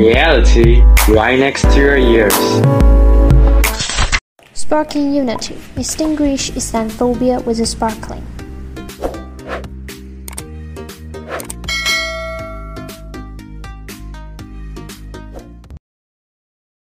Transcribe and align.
Reality 0.00 0.80
right 1.12 1.38
next 1.38 1.60
to 1.74 1.76
your 1.76 1.98
ears. 2.00 2.32
Sparking 4.54 5.12
Unity. 5.12 5.60
Distinguish 5.76 6.50
Islamophobia 6.52 7.44
with 7.44 7.60
a 7.60 7.66
sparkling. 7.66 8.24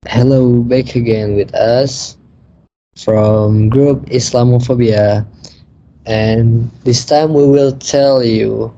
Hello, 0.09 0.63
back 0.63 0.97
again 0.97 1.37
with 1.37 1.55
us 1.55 2.17
from 2.97 3.69
group 3.69 4.07
Islamophobia, 4.07 5.29
and 6.07 6.71
this 6.85 7.05
time 7.05 7.35
we 7.35 7.45
will 7.47 7.77
tell 7.77 8.25
you, 8.25 8.73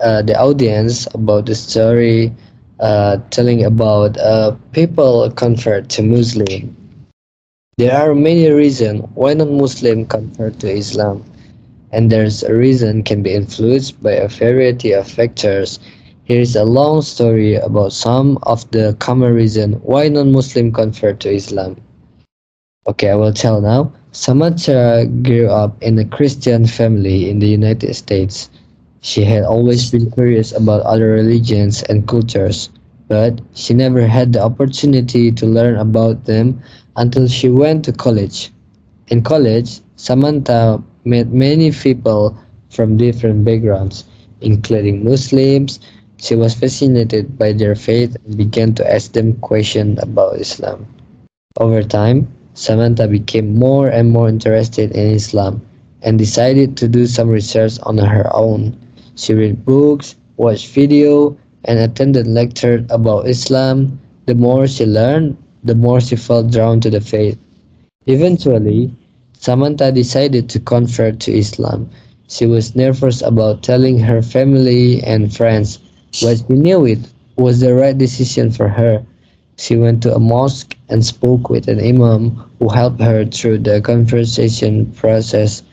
uh, 0.00 0.20
the 0.20 0.36
audience, 0.36 1.08
about 1.14 1.46
the 1.46 1.54
story 1.54 2.36
uh, 2.80 3.18
telling 3.30 3.64
about 3.64 4.16
uh, 4.18 4.54
people 4.72 5.30
convert 5.32 5.88
to 5.90 6.02
Muslim. 6.02 6.74
There 7.78 7.96
are 7.96 8.14
many 8.14 8.50
reasons 8.50 9.04
why 9.14 9.34
non-Muslim 9.34 10.06
convert 10.06 10.58
to 10.60 10.70
Islam, 10.70 11.24
and 11.92 12.10
there's 12.10 12.42
a 12.42 12.54
reason 12.54 13.02
can 13.02 13.22
be 13.22 13.34
influenced 13.34 14.02
by 14.02 14.12
a 14.12 14.28
variety 14.28 14.92
of 14.92 15.08
factors. 15.08 15.78
Here 16.24 16.40
is 16.40 16.56
a 16.56 16.64
long 16.64 17.02
story 17.02 17.54
about 17.54 17.92
some 17.92 18.38
of 18.42 18.68
the 18.72 18.96
common 18.98 19.32
reasons 19.32 19.76
why 19.82 20.08
non-Muslim 20.08 20.72
convert 20.72 21.20
to 21.20 21.30
Islam. 21.30 21.76
Okay, 22.88 23.10
I 23.10 23.14
will 23.14 23.32
tell 23.32 23.60
now. 23.60 23.92
Samantha 24.12 25.06
grew 25.22 25.48
up 25.48 25.80
in 25.82 25.98
a 25.98 26.04
Christian 26.04 26.66
family 26.66 27.30
in 27.30 27.38
the 27.38 27.46
United 27.46 27.94
States. 27.94 28.50
She 29.00 29.24
had 29.24 29.44
always 29.44 29.90
been 29.90 30.10
curious 30.10 30.52
about 30.52 30.82
other 30.82 31.10
religions 31.10 31.82
and 31.88 32.06
cultures, 32.06 32.68
but 33.08 33.40
she 33.54 33.72
never 33.74 34.06
had 34.06 34.32
the 34.32 34.42
opportunity 34.42 35.30
to 35.32 35.46
learn 35.46 35.76
about 35.76 36.24
them 36.26 36.60
until 36.96 37.26
she 37.28 37.48
went 37.48 37.84
to 37.86 37.92
college. 37.92 38.52
In 39.08 39.22
college, 39.22 39.80
Samantha 39.96 40.82
met 41.04 41.32
many 41.32 41.70
people 41.70 42.36
from 42.70 42.96
different 42.96 43.44
backgrounds, 43.44 44.04
including 44.40 45.04
Muslims. 45.04 45.80
She 46.18 46.34
was 46.34 46.54
fascinated 46.54 47.38
by 47.38 47.52
their 47.52 47.74
faith 47.74 48.16
and 48.26 48.36
began 48.36 48.74
to 48.74 48.92
ask 48.92 49.12
them 49.12 49.34
questions 49.40 49.98
about 50.02 50.40
Islam. 50.40 50.86
Over 51.60 51.82
time, 51.82 52.28
Samantha 52.54 53.06
became 53.08 53.54
more 53.54 53.88
and 53.88 54.10
more 54.10 54.28
interested 54.28 54.92
in 54.92 55.14
Islam 55.14 55.62
and 56.02 56.18
decided 56.18 56.76
to 56.78 56.88
do 56.88 57.06
some 57.06 57.28
research 57.28 57.78
on 57.84 57.98
her 57.98 58.28
own. 58.34 58.76
She 59.18 59.34
read 59.34 59.66
books, 59.66 60.14
watched 60.38 60.68
video, 60.68 61.36
and 61.64 61.78
attended 61.78 62.26
lectures 62.28 62.86
about 62.88 63.28
Islam. 63.28 63.98
The 64.26 64.34
more 64.36 64.66
she 64.68 64.86
learned, 64.86 65.36
the 65.64 65.74
more 65.74 66.00
she 66.00 66.16
felt 66.16 66.52
drawn 66.52 66.80
to 66.80 66.90
the 66.90 67.00
faith. 67.00 67.36
Eventually, 68.06 68.92
Samantha 69.34 69.92
decided 69.92 70.48
to 70.50 70.60
convert 70.60 71.18
to 71.20 71.32
Islam. 71.36 71.90
She 72.28 72.46
was 72.46 72.76
nervous 72.76 73.20
about 73.20 73.62
telling 73.62 73.98
her 73.98 74.22
family 74.22 75.02
and 75.02 75.34
friends, 75.34 75.80
but 76.22 76.38
she 76.38 76.54
knew 76.54 76.86
it 76.86 77.00
was 77.36 77.60
the 77.60 77.74
right 77.74 77.98
decision 77.98 78.50
for 78.52 78.68
her. 78.68 79.02
She 79.56 79.76
went 79.76 80.02
to 80.04 80.14
a 80.14 80.20
mosque 80.20 80.76
and 80.88 81.04
spoke 81.04 81.50
with 81.50 81.68
an 81.68 81.80
imam 81.80 82.40
who 82.60 82.68
helped 82.68 83.02
her 83.02 83.24
through 83.24 83.58
the 83.58 83.80
conversation 83.80 84.86
process. 84.92 85.64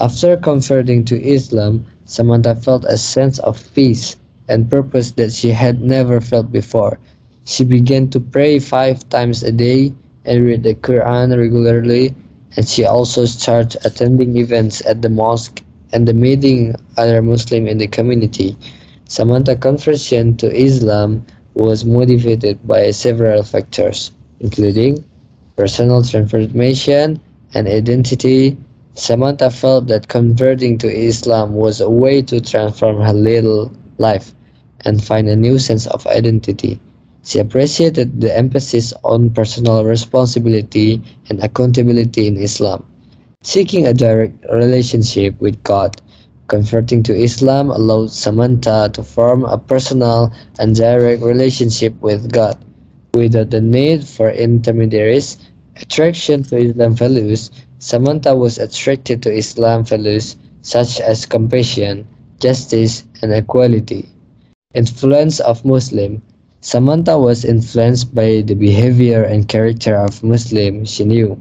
After 0.00 0.36
converting 0.36 1.04
to 1.04 1.22
Islam, 1.22 1.86
Samantha 2.06 2.54
felt 2.54 2.84
a 2.86 2.96
sense 2.96 3.38
of 3.40 3.62
peace 3.74 4.16
and 4.48 4.70
purpose 4.70 5.10
that 5.12 5.32
she 5.32 5.50
had 5.50 5.82
never 5.82 6.20
felt 6.20 6.50
before. 6.50 6.98
She 7.44 7.64
began 7.64 8.08
to 8.10 8.20
pray 8.20 8.58
five 8.58 9.08
times 9.08 9.42
a 9.42 9.52
day 9.52 9.92
and 10.24 10.44
read 10.44 10.62
the 10.62 10.74
Quran 10.74 11.36
regularly, 11.36 12.14
and 12.56 12.66
she 12.66 12.84
also 12.84 13.24
started 13.26 13.78
attending 13.84 14.36
events 14.36 14.80
at 14.86 15.02
the 15.02 15.08
mosque 15.08 15.62
and 15.92 16.06
the 16.08 16.14
meeting 16.14 16.74
other 16.96 17.22
Muslims 17.22 17.68
in 17.70 17.78
the 17.78 17.86
community. 17.88 18.56
Samantha's 19.06 19.58
conversion 19.60 20.36
to 20.38 20.50
Islam 20.50 21.26
was 21.54 21.84
motivated 21.84 22.58
by 22.66 22.90
several 22.90 23.42
factors, 23.42 24.12
including 24.40 25.04
personal 25.56 26.02
transformation 26.02 27.20
and 27.54 27.68
identity. 27.68 28.56
Samantha 28.96 29.50
felt 29.50 29.88
that 29.88 30.08
converting 30.08 30.78
to 30.78 30.88
Islam 30.88 31.52
was 31.52 31.82
a 31.82 31.90
way 31.90 32.22
to 32.22 32.40
transform 32.40 32.96
her 33.02 33.12
little 33.12 33.70
life 33.98 34.34
and 34.86 35.04
find 35.04 35.28
a 35.28 35.36
new 35.36 35.58
sense 35.58 35.86
of 35.88 36.06
identity. 36.06 36.80
She 37.22 37.38
appreciated 37.38 38.22
the 38.22 38.34
emphasis 38.34 38.94
on 39.04 39.28
personal 39.28 39.84
responsibility 39.84 41.02
and 41.28 41.44
accountability 41.44 42.26
in 42.26 42.38
Islam. 42.38 42.86
Seeking 43.42 43.86
a 43.86 43.92
direct 43.92 44.42
relationship 44.50 45.38
with 45.42 45.62
God, 45.62 46.00
converting 46.48 47.02
to 47.02 47.14
Islam 47.14 47.68
allowed 47.68 48.12
Samantha 48.12 48.88
to 48.94 49.02
form 49.02 49.44
a 49.44 49.58
personal 49.58 50.32
and 50.58 50.74
direct 50.74 51.22
relationship 51.22 51.92
with 52.00 52.32
God 52.32 52.56
without 53.12 53.50
the 53.50 53.60
need 53.60 54.08
for 54.08 54.30
intermediaries. 54.30 55.36
Attraction 55.76 56.44
to 56.44 56.56
Islam 56.56 56.94
values 56.94 57.50
Samantha 57.78 58.34
was 58.34 58.58
attracted 58.58 59.22
to 59.22 59.32
Islam 59.32 59.84
values 59.84 60.36
such 60.62 61.00
as 61.00 61.26
compassion, 61.26 62.06
justice, 62.40 63.04
and 63.22 63.32
equality. 63.32 64.08
Influence 64.74 65.40
of 65.40 65.64
Muslim 65.64 66.22
Samantha 66.62 67.18
was 67.18 67.44
influenced 67.44 68.14
by 68.14 68.42
the 68.46 68.54
behavior 68.54 69.22
and 69.22 69.46
character 69.46 69.94
of 69.94 70.24
Muslim 70.24 70.84
she 70.84 71.04
knew. 71.04 71.40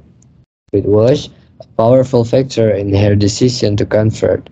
It 0.74 0.86
was 0.86 1.30
a 1.62 1.66
powerful 1.78 2.24
factor 2.24 2.70
in 2.70 2.94
her 2.94 3.16
decision 3.16 3.76
to 3.78 3.86
convert, 3.86 4.50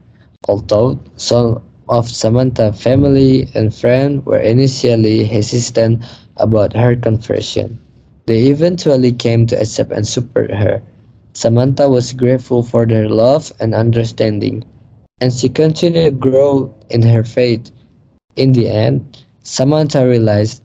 although 0.48 1.00
some 1.18 1.62
of 1.90 2.10
Samantha's 2.10 2.82
family 2.82 3.50
and 3.56 3.76
friends 3.76 4.26
were 4.26 4.40
initially 4.40 5.26
hesitant 5.26 6.02
about 6.38 6.76
her 6.76 6.96
conversion. 6.96 7.80
They 8.26 8.48
eventually 8.48 9.12
came 9.12 9.46
to 9.48 9.60
accept 9.60 9.92
and 9.92 10.08
support 10.08 10.50
her. 10.50 10.82
Samantha 11.34 11.90
was 11.90 12.14
grateful 12.14 12.64
for 12.64 12.86
their 12.86 13.10
love 13.10 13.52
and 13.60 13.74
understanding, 13.76 14.64
and 15.20 15.34
she 15.34 15.50
continued 15.50 16.06
to 16.06 16.12
grow 16.30 16.74
in 16.90 17.02
her 17.04 17.24
faith. 17.24 17.72
In 18.36 18.54
the 18.54 18.68
end, 18.70 19.24
Samantha 19.44 20.08
realized 20.08 20.64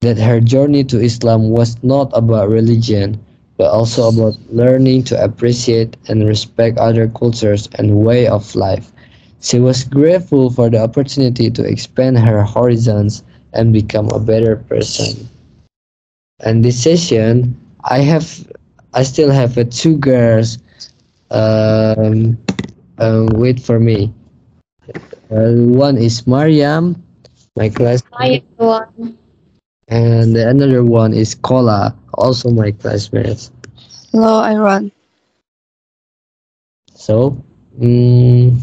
that 0.00 0.18
her 0.18 0.40
journey 0.40 0.84
to 0.84 1.00
Islam 1.00 1.50
was 1.50 1.82
not 1.82 2.10
about 2.14 2.48
religion, 2.50 3.18
but 3.56 3.70
also 3.70 4.08
about 4.08 4.36
learning 4.50 5.04
to 5.04 5.22
appreciate 5.22 5.96
and 6.08 6.26
respect 6.26 6.78
other 6.78 7.08
cultures 7.08 7.68
and 7.74 8.04
way 8.04 8.26
of 8.26 8.54
life. 8.54 8.92
She 9.40 9.58
was 9.60 9.84
grateful 9.84 10.50
for 10.50 10.70
the 10.70 10.78
opportunity 10.82 11.50
to 11.50 11.64
expand 11.64 12.18
her 12.18 12.44
horizons 12.44 13.22
and 13.52 13.72
become 13.72 14.08
a 14.10 14.20
better 14.20 14.56
person. 14.56 15.28
And 16.40 16.64
this 16.64 16.82
session, 16.82 17.56
I 17.84 17.98
have, 18.00 18.46
I 18.94 19.02
still 19.02 19.30
have 19.30 19.56
uh, 19.58 19.64
two 19.70 19.96
girls 19.96 20.58
um, 21.30 22.38
uh, 22.98 23.26
wait 23.34 23.60
for 23.60 23.78
me. 23.80 24.12
Uh, 25.30 25.52
one 25.74 25.96
is 25.98 26.26
Mariam, 26.26 27.02
my 27.56 27.68
classmate. 27.68 28.44
And 29.88 30.34
the 30.34 30.48
another 30.48 30.84
one 30.84 31.12
is 31.12 31.34
Kola, 31.34 31.96
also 32.14 32.50
my 32.50 32.70
classmates. 32.72 33.50
Hello 34.12 34.42
everyone. 34.42 34.92
So, 36.94 37.42
mm, 37.78 38.56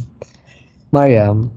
Mariam, 0.92 1.52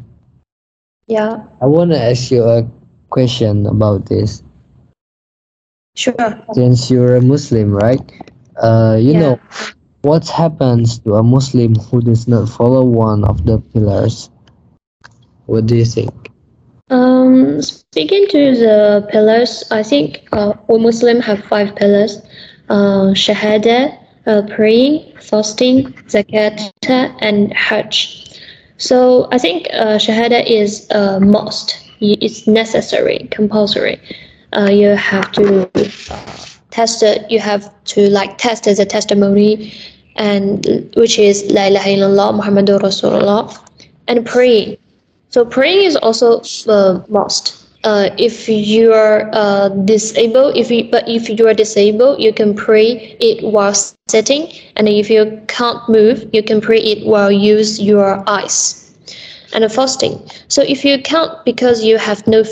Yeah, 1.07 1.45
I 1.61 1.67
want 1.67 1.91
to 1.93 1.99
ask 2.01 2.31
you 2.31 2.45
a 2.45 2.69
question 3.09 3.67
about 3.67 4.07
this. 4.07 4.43
sure. 5.97 6.45
Since 6.53 6.91
you're 6.91 7.17
a 7.17 7.21
Muslim, 7.23 7.73
right? 7.75 8.01
Uh, 8.61 8.97
you 9.01 9.15
Yeah. 9.15 9.21
know, 9.21 9.41
what 10.03 10.29
happens 10.29 10.99
to 11.01 11.15
a 11.17 11.23
Muslim 11.23 11.75
who 11.77 12.01
does 12.03 12.29
not 12.29 12.49
follow 12.49 12.85
one 12.85 13.25
of 13.25 13.47
the 13.47 13.59
pillars? 13.73 14.31
What 15.47 15.67
do 15.67 15.77
you 15.77 15.85
think? 15.85 16.31
Um, 16.91 17.61
speaking 17.63 18.27
to 18.29 18.55
the 18.57 19.07
pillars, 19.11 19.65
I 19.71 19.83
think 19.83 20.29
uh, 20.33 20.55
we 20.69 20.79
Muslim 20.79 21.21
have 21.21 21.43
five 21.45 21.75
pillars: 21.77 22.21
uh, 22.69 23.13
Shahada, 23.15 23.97
uh, 24.27 24.43
praying, 24.49 25.13
fasting, 25.21 25.93
zakat, 26.09 26.71
and 27.21 27.53
Hajj. 27.53 28.41
So 28.79 29.29
I 29.33 29.39
think 29.39 29.69
uh, 29.73 29.99
Shahada 29.99 30.45
is 30.47 30.87
a 30.91 31.21
must. 31.21 31.79
It's 32.01 32.47
necessary, 32.47 33.29
compulsory. 33.31 34.01
Uh, 34.57 34.71
you 34.71 34.89
have 34.97 35.31
to 35.33 35.69
test 36.71 37.03
it. 37.03 37.31
You 37.31 37.41
have 37.41 37.73
to 37.95 38.09
like 38.11 38.39
test 38.39 38.67
as 38.67 38.79
a 38.79 38.85
testimony, 38.85 39.73
and 40.17 40.67
which 40.97 41.19
is 41.19 41.45
La 41.51 41.67
ilaha 41.67 41.89
illallah 41.91 42.41
Muhammadur 42.41 42.81
Rasulullah, 42.81 43.57
and 44.09 44.27
praying. 44.27 44.77
So 45.31 45.45
praying 45.45 45.85
is 45.85 45.97
also 45.97 46.43
a 46.69 47.05
must. 47.09 47.61
uh, 47.85 48.11
if 48.19 48.49
you 48.49 48.93
are 48.93 49.31
uh, 49.33 49.69
disabled, 49.71 50.57
if 50.57 50.71
you, 50.71 50.89
but 50.91 51.09
if 51.09 51.29
you 51.29 51.49
are 51.49 51.55
disabled, 51.55 52.21
you 52.21 52.33
can 52.33 52.55
pray 52.55 53.17
it 53.21 53.43
while 53.43 53.75
sitting, 54.09 54.53
and 54.77 54.89
if 54.89 55.09
you 55.09 55.41
can't 55.49 55.89
move, 55.89 56.29
you 56.33 56.43
can 56.43 56.61
pray 56.61 56.79
it 56.79 57.07
while 57.07 57.33
use 57.33 57.81
your 57.81 58.23
eyes. 58.29 58.77
And 59.53 59.71
fasting. 59.73 60.31
So 60.47 60.63
if 60.63 60.85
you 60.85 61.03
can't 61.03 61.33
because 61.45 61.83
you 61.83 61.99
have 61.99 62.25
no 62.29 62.45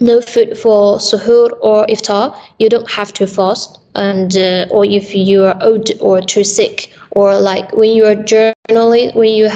no 0.00 0.20
food 0.20 0.58
for 0.58 0.98
suhoor 0.98 1.50
or 1.60 1.86
iftar, 1.86 2.36
you 2.58 2.68
don't 2.68 2.90
have 2.90 3.12
to 3.14 3.26
fast. 3.26 3.78
And 3.94 4.36
uh, 4.36 4.66
or 4.70 4.84
if 4.84 5.14
you 5.14 5.44
are 5.44 5.58
old 5.62 5.90
or 6.00 6.20
too 6.20 6.44
sick, 6.44 6.92
or 7.12 7.38
like 7.38 7.72
when 7.72 7.90
you 7.90 8.04
are 8.04 8.14
journalist, 8.14 9.16
when 9.16 9.30
you 9.30 9.48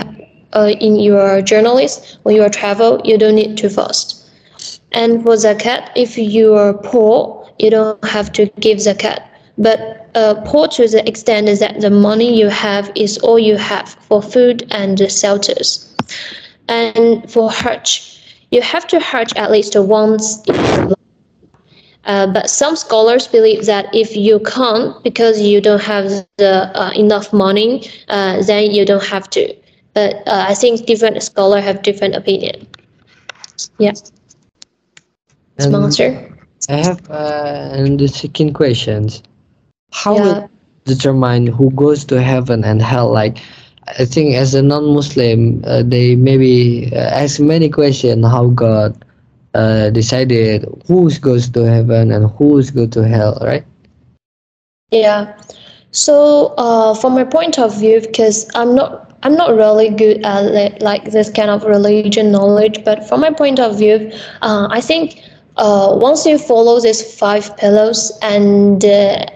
uh, 0.52 0.72
in 0.80 0.96
your 0.96 1.42
journalist, 1.42 2.18
when 2.22 2.36
you 2.36 2.42
are 2.42 2.48
travel, 2.48 3.00
you 3.04 3.18
don't 3.18 3.34
need 3.34 3.56
to 3.58 3.68
fast. 3.68 4.16
And 4.92 5.22
for 5.22 5.34
zakat, 5.34 5.90
if 5.94 6.16
you 6.18 6.54
are 6.54 6.74
poor, 6.74 7.48
you 7.58 7.70
don't 7.70 8.02
have 8.04 8.32
to 8.32 8.46
give 8.60 8.78
zakat. 8.78 9.26
But 9.58 10.08
uh, 10.14 10.34
poor 10.46 10.68
to 10.68 10.88
the 10.88 11.06
extent 11.06 11.48
is 11.48 11.60
that 11.60 11.80
the 11.80 11.90
money 11.90 12.36
you 12.38 12.48
have 12.48 12.90
is 12.94 13.18
all 13.18 13.38
you 13.38 13.56
have 13.56 13.90
for 14.08 14.22
food 14.22 14.66
and 14.70 14.98
shelters. 15.10 15.94
And 16.68 17.30
for 17.30 17.50
Hajj, 17.50 18.19
you 18.50 18.60
have 18.62 18.86
to 18.88 18.98
Hajj 19.00 19.32
at 19.36 19.50
least 19.50 19.74
once 19.76 20.42
in 20.46 20.54
your 20.54 20.86
life. 20.86 20.94
Uh, 22.04 22.26
but 22.26 22.48
some 22.50 22.76
scholars 22.76 23.26
believe 23.28 23.66
that 23.66 23.86
if 23.94 24.16
you 24.16 24.40
can't 24.40 25.02
because 25.04 25.40
you 25.40 25.60
don't 25.60 25.82
have 25.82 26.08
the 26.38 26.70
uh, 26.74 26.90
enough 26.96 27.32
money, 27.32 27.88
uh, 28.08 28.42
then 28.42 28.70
you 28.70 28.84
don't 28.84 29.04
have 29.04 29.28
to. 29.30 29.54
But 29.94 30.16
uh, 30.26 30.46
I 30.48 30.54
think 30.54 30.86
different 30.86 31.22
scholars 31.22 31.62
have 31.64 31.82
different 31.82 32.14
opinion. 32.14 32.66
Yeah. 33.78 33.92
And 35.58 35.72
Sponsor. 35.72 36.36
I 36.68 36.76
have 36.76 37.10
uh, 37.10 37.70
and 37.72 37.98
the 37.98 38.08
second 38.08 38.54
questions. 38.54 39.22
How 39.92 40.14
Yeah. 40.14 40.22
will 40.22 40.50
determine 40.84 41.46
who 41.46 41.70
goes 41.70 42.04
to 42.06 42.20
heaven 42.22 42.64
and 42.64 42.80
hell? 42.82 43.10
Like, 43.12 43.38
I 43.98 44.04
think 44.04 44.34
as 44.34 44.54
a 44.54 44.62
non-Muslim, 44.62 45.64
uh, 45.66 45.82
they 45.82 46.16
maybe 46.16 46.90
uh, 46.92 46.98
ask 46.98 47.40
many 47.40 47.68
questions 47.68 48.24
how 48.26 48.48
God 48.48 48.96
uh, 49.54 49.90
decided 49.90 50.64
who 50.86 51.10
goes 51.18 51.48
to 51.50 51.64
heaven 51.64 52.12
and 52.12 52.30
who's 52.30 52.70
go 52.70 52.86
to 52.86 53.06
hell, 53.06 53.38
right? 53.42 53.64
Yeah. 54.90 55.36
So, 55.92 56.54
uh, 56.56 56.94
from 56.94 57.14
my 57.14 57.24
point 57.24 57.58
of 57.58 57.76
view, 57.78 58.00
because 58.00 58.48
I'm 58.54 58.74
not, 58.74 59.18
I'm 59.22 59.34
not 59.34 59.54
really 59.54 59.90
good 59.90 60.24
at 60.24 60.44
li- 60.44 60.78
like 60.80 61.10
this 61.10 61.30
kind 61.30 61.50
of 61.50 61.64
religion 61.64 62.30
knowledge, 62.30 62.84
but 62.84 63.08
from 63.08 63.20
my 63.20 63.32
point 63.32 63.58
of 63.58 63.76
view, 63.78 64.12
uh, 64.42 64.68
I 64.70 64.80
think 64.80 65.22
uh, 65.56 65.96
once 66.00 66.24
you 66.26 66.38
follow 66.38 66.80
these 66.80 67.02
five 67.18 67.56
pillars 67.56 68.12
and 68.22 68.84
uh, 68.84 69.26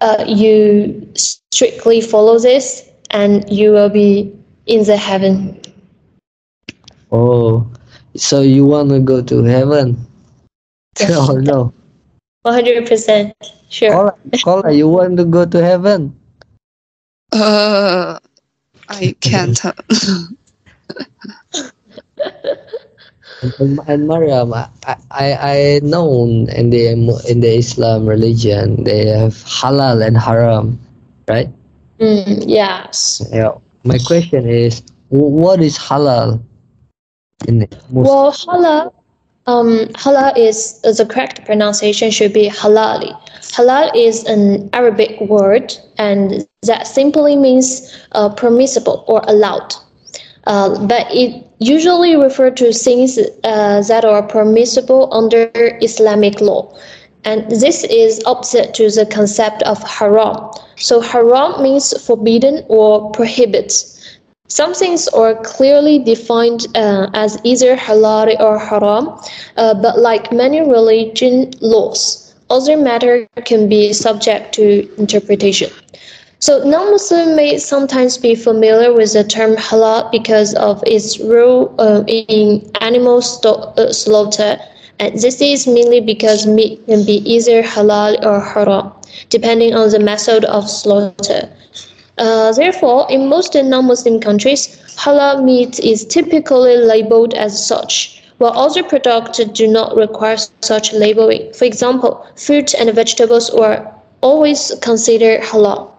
uh, 0.00 0.24
you 0.26 1.10
strictly 1.16 2.00
follow 2.00 2.38
this, 2.38 2.88
and 3.16 3.48
you 3.48 3.72
will 3.72 3.88
be 3.88 4.28
in 4.68 4.84
the 4.84 4.96
heaven. 4.96 5.56
Oh, 7.10 7.64
so 8.14 8.44
you 8.44 8.68
want 8.68 8.92
to 8.92 9.00
go 9.00 9.24
to 9.24 9.42
heaven? 9.42 9.96
Yes. 11.00 11.16
or 11.32 11.40
no? 11.40 11.72
One 12.44 12.54
hundred 12.54 12.86
percent 12.86 13.32
sure. 13.72 13.90
Kola, 13.90 14.12
Kola, 14.44 14.70
you 14.70 14.86
want 14.86 15.16
to 15.16 15.24
go 15.24 15.48
to 15.48 15.58
heaven? 15.64 16.12
Uh, 17.32 18.20
I 18.88 19.16
can't. 19.24 19.58
And, 23.58 23.78
and 23.86 24.08
Mariam, 24.08 24.54
I, 24.54 24.68
I, 25.10 25.26
I 25.34 25.58
know 25.82 26.24
in 26.24 26.70
the 26.70 26.88
in 27.28 27.40
the 27.40 27.52
Islam 27.58 28.06
religion 28.06 28.84
they 28.84 29.06
have 29.06 29.34
halal 29.44 30.04
and 30.04 30.16
haram, 30.16 30.80
right? 31.28 31.50
Mm, 31.98 32.44
yes. 32.46 33.26
Yeah. 33.32 33.54
My 33.84 33.98
question 33.98 34.48
is, 34.48 34.82
what 35.08 35.60
is 35.60 35.78
halal? 35.78 36.42
In? 37.46 37.68
Well, 37.90 38.32
halal, 38.32 38.92
um, 39.46 39.86
halal 39.94 40.36
is 40.36 40.80
uh, 40.84 40.92
the 40.92 41.06
correct 41.06 41.44
pronunciation 41.44 42.10
should 42.10 42.32
be 42.32 42.48
halali. 42.48 43.12
Halal 43.40 43.94
is 43.94 44.24
an 44.24 44.68
Arabic 44.72 45.20
word, 45.20 45.72
and 45.98 46.46
that 46.62 46.86
simply 46.86 47.36
means 47.36 47.96
uh, 48.12 48.28
permissible 48.30 49.04
or 49.06 49.22
allowed. 49.26 49.74
Uh, 50.46 50.86
but 50.86 51.06
it 51.10 51.46
usually 51.58 52.16
refers 52.16 52.54
to 52.56 52.72
things 52.72 53.18
uh, 53.18 53.82
that 53.82 54.04
are 54.04 54.22
permissible 54.22 55.12
under 55.12 55.50
Islamic 55.80 56.40
law. 56.40 56.72
And 57.26 57.50
this 57.50 57.84
is 57.84 58.22
opposite 58.24 58.72
to 58.74 58.88
the 58.88 59.04
concept 59.04 59.62
of 59.64 59.82
haram. 59.82 60.50
So 60.76 61.00
haram 61.00 61.62
means 61.62 61.92
forbidden 62.06 62.64
or 62.68 63.10
prohibits. 63.10 63.96
Some 64.48 64.74
things 64.74 65.08
are 65.08 65.34
clearly 65.42 65.98
defined 65.98 66.68
uh, 66.76 67.10
as 67.14 67.36
either 67.42 67.76
halal 67.76 68.38
or 68.40 68.58
haram, 68.58 69.08
uh, 69.56 69.74
but 69.74 69.98
like 69.98 70.32
many 70.32 70.60
religion 70.60 71.50
laws, 71.60 72.32
other 72.48 72.76
matter 72.76 73.26
can 73.44 73.68
be 73.68 73.92
subject 73.92 74.54
to 74.54 74.88
interpretation. 74.96 75.68
So 76.38 76.62
non-Muslim 76.62 77.34
may 77.34 77.58
sometimes 77.58 78.18
be 78.18 78.36
familiar 78.36 78.92
with 78.92 79.14
the 79.14 79.24
term 79.24 79.56
halal 79.56 80.12
because 80.12 80.54
of 80.54 80.80
its 80.86 81.18
role 81.18 81.74
uh, 81.80 82.04
in 82.06 82.70
animal 82.80 83.18
uh, 83.18 83.92
slaughter, 83.92 84.60
and 84.98 85.14
this 85.20 85.40
is 85.40 85.66
mainly 85.66 86.00
because 86.00 86.46
meat 86.46 86.84
can 86.86 87.04
be 87.04 87.16
either 87.30 87.62
halal 87.62 88.16
or 88.24 88.40
haram, 88.40 88.92
depending 89.28 89.74
on 89.74 89.90
the 89.90 89.98
method 89.98 90.44
of 90.46 90.68
slaughter. 90.70 91.48
Uh, 92.18 92.52
therefore, 92.52 93.06
in 93.10 93.28
most 93.28 93.54
non-Muslim 93.54 94.20
countries, 94.20 94.80
halal 94.96 95.44
meat 95.44 95.78
is 95.80 96.06
typically 96.06 96.76
labeled 96.76 97.34
as 97.34 97.52
such, 97.66 98.22
while 98.38 98.56
other 98.58 98.82
products 98.82 99.38
do 99.44 99.66
not 99.66 99.94
require 99.96 100.38
such 100.62 100.92
labeling. 100.94 101.52
For 101.52 101.66
example, 101.66 102.26
fruit 102.36 102.74
and 102.74 102.90
vegetables 102.94 103.50
are 103.50 103.92
always 104.22 104.72
considered 104.80 105.42
halal. 105.42 105.90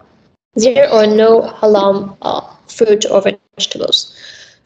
There 0.54 0.90
are 0.90 1.06
no 1.06 1.42
halal 1.42 2.16
uh, 2.22 2.40
fruit 2.66 3.06
or 3.08 3.22
vegetables. 3.22 4.12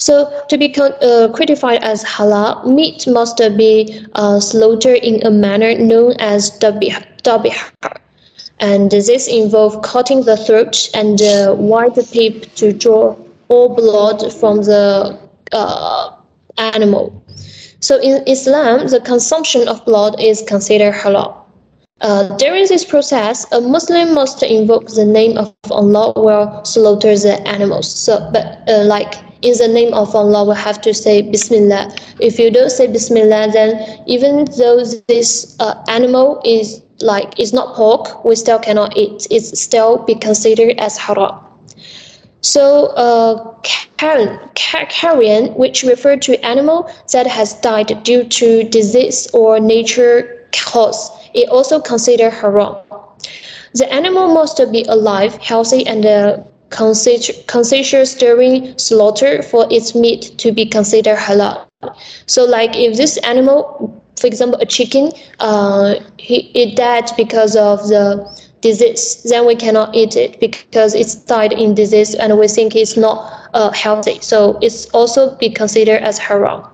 So, 0.03 0.43
to 0.49 0.59
be 0.59 0.75
uh, 0.75 1.29
critified 1.33 1.85
as 1.85 2.03
halal, 2.03 2.67
meat 2.67 3.07
must 3.07 3.41
be 3.57 4.05
uh, 4.15 4.41
slaughtered 4.41 4.99
in 4.99 5.25
a 5.25 5.31
manner 5.31 5.79
known 5.79 6.15
as 6.19 6.51
dabih, 6.59 7.55
and 8.59 8.91
this 8.91 9.29
involves 9.29 9.77
cutting 9.85 10.25
the 10.25 10.37
throat 10.37 10.91
and 10.93 11.23
uh, 11.23 11.55
wide 11.57 11.95
tip 11.95 12.53
to 12.57 12.73
draw 12.73 13.15
all 13.47 13.77
blood 13.77 14.33
from 14.41 14.63
the 14.63 15.17
uh, 15.53 16.17
animal. 16.59 17.23
So 17.79 18.01
in 18.01 18.27
Islam, 18.27 18.89
the 18.89 18.99
consumption 18.99 19.69
of 19.69 19.85
blood 19.85 20.21
is 20.21 20.43
considered 20.43 20.95
halal. 20.95 21.37
Uh, 22.01 22.37
during 22.39 22.67
this 22.67 22.85
process, 22.85 23.47
a 23.53 23.61
Muslim 23.61 24.15
must 24.15 24.43
invoke 24.43 24.89
the 24.89 25.05
name 25.05 25.39
of 25.39 25.55
Allah 25.71 26.13
while 26.17 26.65
slaughter 26.65 27.17
the 27.17 27.39
animals. 27.47 27.87
So, 27.89 28.19
but 28.33 28.69
uh, 28.69 28.83
like 28.83 29.15
in 29.43 29.59
the 29.59 29.69
name 29.69 29.93
of 29.93 30.15
Allah, 30.15 30.45
we 30.45 30.55
have 30.57 30.81
to 30.83 30.95
say 30.95 31.21
Bismillah. 31.23 31.95
If 32.21 32.39
you 32.39 32.51
don't 32.51 32.71
say 32.71 32.87
Bismillah, 32.87 33.51
then 33.53 34.03
even 34.07 34.47
though 34.57 34.85
this 35.09 35.57
uh, 35.61 35.83
animal 35.89 36.41
is 36.45 36.83
like 37.01 37.39
is 37.39 37.53
not 37.53 37.75
pork, 37.75 38.25
we 38.25 38.37
still 38.37 38.59
cannot 38.59 38.97
eat. 38.97 39.27
It's 39.31 39.61
still 39.61 39.99
be 40.05 40.15
considered 40.15 40.79
as 40.79 40.97
haram. 40.97 41.39
So, 42.41 42.87
uh, 42.97 43.55
carrion, 43.97 44.39
carrion, 44.55 45.55
which 45.55 45.83
refer 45.83 46.17
to 46.17 46.45
animal 46.45 46.91
that 47.13 47.27
has 47.27 47.55
died 47.61 48.03
due 48.03 48.25
to 48.25 48.65
disease 48.65 49.29
or 49.33 49.61
nature 49.61 50.49
cause, 50.53 51.11
is 51.35 51.49
also 51.49 51.81
considered 51.81 52.31
haram. 52.31 52.77
The 53.75 53.93
animal 53.93 54.29
must 54.35 54.61
be 54.71 54.85
alive, 54.89 55.37
healthy, 55.39 55.87
and 55.87 56.05
uh, 56.05 56.39
consider- 56.73 57.35
conscious 57.47 58.15
during 58.15 58.77
slaughter 58.79 59.43
for 59.43 59.67
its 59.71 59.95
meat 59.95 60.33
to 60.39 60.51
be 60.53 60.67
considered 60.67 61.19
halal. 61.19 61.67
So, 62.27 62.45
like 62.45 62.77
if 62.77 62.97
this 62.97 63.17
animal, 63.19 64.03
for 64.19 64.27
example, 64.27 64.59
a 64.61 64.67
chicken, 64.67 65.13
uh, 65.41 65.95
he, 66.19 66.51
it 66.55 66.77
died 66.77 67.11
because 67.17 67.57
of 67.57 67.89
the 67.89 68.25
disease, 68.61 69.23
then 69.25 69.47
we 69.47 69.55
cannot 69.55 69.95
eat 69.95 70.17
it 70.17 70.41
because 70.41 70.95
it's 70.95 71.15
died 71.15 71.53
in 71.53 71.75
disease 71.75 72.15
and 72.15 72.39
we 72.39 72.49
think 72.49 72.75
it's 72.75 72.97
not 72.97 73.51
uh, 73.55 73.71
healthy. 73.73 74.19
So 74.21 74.59
it's 74.63 74.87
also 74.91 75.37
be 75.37 75.51
considered 75.51 76.03
as 76.03 76.19
haram. 76.19 76.72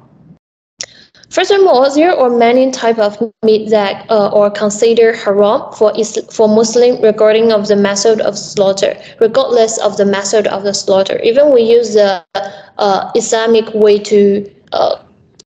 Furthermore, 1.31 1.91
there 1.95 2.17
are 2.19 2.31
many 2.31 2.71
types 2.71 2.99
of 2.99 3.19
meat 3.45 3.69
that 3.69 4.07
uh, 4.11 4.31
are 4.33 4.51
considered 4.51 5.15
haram 5.17 5.71
for 5.75 5.93
is- 5.99 6.25
for 6.33 6.49
Muslim 6.49 7.01
regarding 7.03 7.53
of 7.53 7.69
the 7.69 7.77
method 7.77 8.21
of 8.23 8.37
slaughter, 8.39 8.97
regardless 9.21 9.79
of 9.79 9.97
the 9.99 10.07
method 10.07 10.47
of 10.47 10.63
the 10.63 10.73
slaughter. 10.73 11.19
Even 11.23 11.53
we 11.53 11.63
use 11.63 11.93
the 11.95 12.25
uh, 12.79 13.11
Islamic 13.15 13.67
way 13.75 13.99
to 13.99 14.51
uh, 14.73 14.97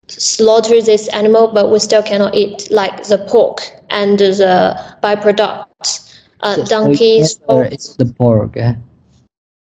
slaughter 0.07 0.81
this 0.81 1.09
animal, 1.09 1.49
but 1.49 1.71
we 1.71 1.79
still 1.81 2.03
cannot 2.03 2.35
eat, 2.35 2.71
like 2.71 3.05
the 3.05 3.19
pork 3.19 3.59
and 3.91 4.19
the 4.21 4.79
byproducts, 5.03 6.21
uh, 6.41 6.63
donkeys, 6.65 7.35
together 7.35 7.65
it's 7.65 7.97
the 7.97 8.07
pork. 8.07 8.57
Eh? 8.57 8.75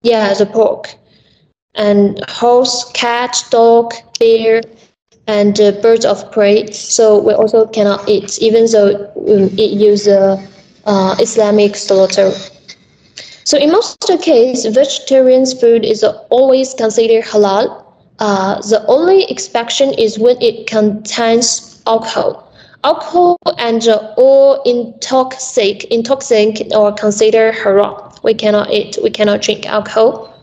yeah, 0.03 0.33
the 0.35 0.45
pork, 0.45 0.93
and 1.75 2.23
horse, 2.29 2.91
cat, 2.93 3.43
dog, 3.49 3.93
bear, 4.19 4.61
and 5.27 5.59
uh, 5.59 5.71
birds 5.81 6.05
of 6.05 6.31
prey. 6.31 6.71
So 6.71 7.19
we 7.19 7.33
also 7.33 7.67
cannot 7.67 8.07
eat, 8.07 8.39
even 8.39 8.65
though 8.71 9.11
um, 9.15 9.49
it 9.57 9.71
use 9.71 10.07
uh, 10.07 10.37
Islamic 11.19 11.75
slaughter. 11.75 12.31
So 13.43 13.57
in 13.57 13.71
most 13.71 13.97
of 14.03 14.17
the 14.17 14.23
case, 14.23 14.65
vegetarian 14.65 15.45
food 15.45 15.83
is 15.83 16.03
always 16.29 16.73
considered 16.73 17.25
halal. 17.25 17.83
Uh, 18.19 18.61
the 18.61 18.85
only 18.87 19.23
exception 19.25 19.93
is 19.95 20.17
when 20.17 20.41
it 20.41 20.67
contains 20.67 21.81
alcohol. 21.87 22.53
Alcohol 22.83 23.37
and 23.57 23.87
uh, 23.87 24.13
all 24.17 24.63
intoxic, 24.63 25.83
intoxicant 25.85 26.73
are 26.73 26.93
considered 26.93 27.53
haram. 27.55 28.11
We 28.23 28.33
cannot 28.33 28.71
eat, 28.71 28.97
we 29.03 29.09
cannot 29.09 29.41
drink 29.41 29.65
alcohol. 29.65 30.33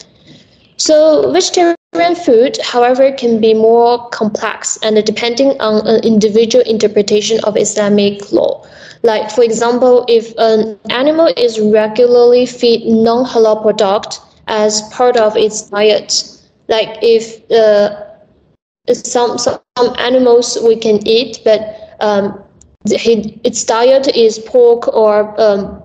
So 0.77 1.33
vegetarian 1.33 1.78
food, 1.99 2.39
however, 2.63 2.95
can 2.95 3.41
be 3.41 3.55
more 3.55 4.09
complex 4.11 4.79
and 4.83 4.95
depending 5.05 5.61
on 5.61 5.87
an 5.87 6.01
individual 6.05 6.65
interpretation 6.65 7.39
of 7.45 7.57
Islamic 7.57 8.33
law. 8.33 8.65
Like 9.03 9.31
for 9.31 9.43
example, 9.43 10.05
if 10.09 10.33
an 10.39 10.79
animal 10.91 11.33
is 11.37 11.61
regularly 11.61 12.47
feed 12.47 12.87
non-halal 12.87 13.63
product 13.63 14.21
as 14.47 14.83
part 14.91 15.17
of 15.17 15.37
its 15.37 15.63
diet, 15.63 16.25
like 16.69 16.99
if 17.03 17.51
uh, 17.51 18.05
some 18.93 19.39
some 19.39 19.61
animals 19.99 20.59
we 20.65 20.77
can 20.77 21.07
eat, 21.07 21.41
but 21.45 21.61
um, 22.01 22.43
its 22.87 23.65
diet 23.65 24.17
is 24.17 24.39
pork 24.39 24.89
or 24.89 25.35
um, 25.41 25.83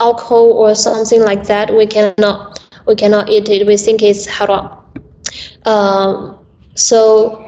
alcohol 0.00 0.52
or 0.52 0.74
something 0.74 1.22
like 1.22 1.44
that, 1.44 1.74
we 1.74 1.86
cannot 1.86 2.58
we 2.86 2.94
cannot 2.94 3.28
eat 3.28 3.48
it. 3.48 3.66
We 3.66 3.76
think 3.76 4.02
it's 4.02 4.26
haram. 4.26 4.79
Um, 5.64 6.38
so 6.74 7.42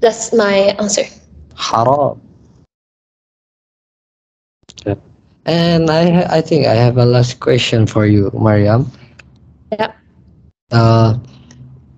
that's 0.00 0.32
my 0.32 0.76
answer. 0.78 1.04
Haram. 1.56 2.20
And 5.44 5.90
I 5.90 6.22
I 6.30 6.40
think 6.40 6.66
I 6.66 6.74
have 6.74 6.98
a 6.98 7.04
last 7.04 7.40
question 7.40 7.86
for 7.86 8.06
you, 8.06 8.30
Mariam. 8.30 8.86
Yeah. 9.72 9.90
Uh, 10.70 11.18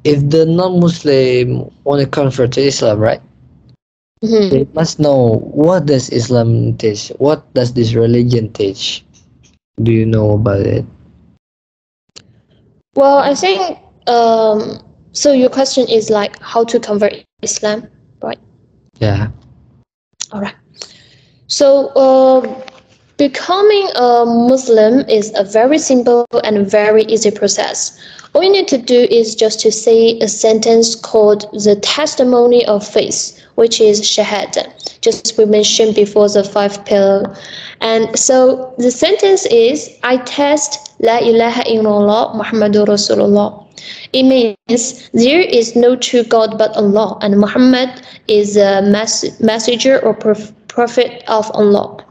if 0.05 0.25
the 0.31 0.47
non-Muslim 0.47 1.69
want 1.85 2.01
to 2.01 2.09
convert 2.09 2.53
to 2.57 2.63
Islam, 2.65 2.99
right? 3.01 3.21
Mhm. 4.25 4.49
They 4.51 4.65
must 4.73 4.97
know 4.99 5.45
what 5.53 5.85
does 5.85 6.09
Islam 6.09 6.77
teach. 6.81 7.13
What 7.21 7.45
does 7.53 7.75
this 7.77 7.93
religion 7.93 8.49
teach? 8.57 9.05
Do 9.83 9.93
you 9.93 10.07
know 10.09 10.33
about 10.33 10.65
it? 10.65 10.87
Well, 12.97 13.19
I 13.19 13.35
think 13.35 13.77
um, 14.07 14.83
so. 15.13 15.33
Your 15.33 15.51
question 15.51 15.89
is 15.89 16.11
like 16.11 16.41
how 16.41 16.65
to 16.65 16.81
convert 16.81 17.25
Islam, 17.43 17.89
right? 18.23 18.39
Yeah. 18.99 19.29
All 20.33 20.41
right. 20.41 20.55
So, 21.47 21.89
uh, 21.89 22.65
becoming 23.17 23.89
a 23.95 24.25
Muslim 24.27 25.09
is 25.09 25.33
a 25.37 25.45
very 25.45 25.79
simple 25.79 26.27
and 26.43 26.69
very 26.69 27.05
easy 27.05 27.31
process. 27.31 27.99
All 28.35 28.43
you 28.43 28.51
need 28.51 28.67
to 28.69 28.79
do 28.79 29.07
is 29.11 29.37
just 29.37 29.61
to 29.61 29.71
say 29.71 30.19
a 30.19 30.27
sentence 30.27 30.97
called 30.97 31.43
the 31.53 31.77
testimony 31.77 32.67
of 32.67 32.85
faith, 32.85 33.41
which 33.55 33.81
is 33.81 34.01
shahada, 34.03 34.73
just 35.01 35.39
we 35.39 35.45
mentioned 35.45 35.95
before 35.95 36.29
the 36.29 36.43
five 36.43 36.85
pillar. 36.85 37.37
And 37.81 38.19
so 38.19 38.75
the 38.79 38.91
sentence 38.91 39.47
is 39.47 39.89
I 40.03 40.17
test 40.17 40.97
La 40.99 41.19
ilaha 41.19 41.63
illallah 41.63 42.35
Muhammadur 42.35 42.87
Rasulullah. 42.87 43.64
It 44.13 44.23
means 44.25 45.11
there 45.13 45.41
is 45.41 45.75
no 45.77 45.97
true 45.97 46.25
God 46.25 46.59
but 46.59 46.77
Allah, 46.77 47.19
and 47.21 47.39
Muhammad 47.39 48.03
is 48.29 48.57
a 48.57 48.83
mess- 48.83 49.39
messenger 49.41 49.99
or 50.05 50.15
prophet 50.15 51.23
of 51.29 51.51
Allah. 51.53 52.05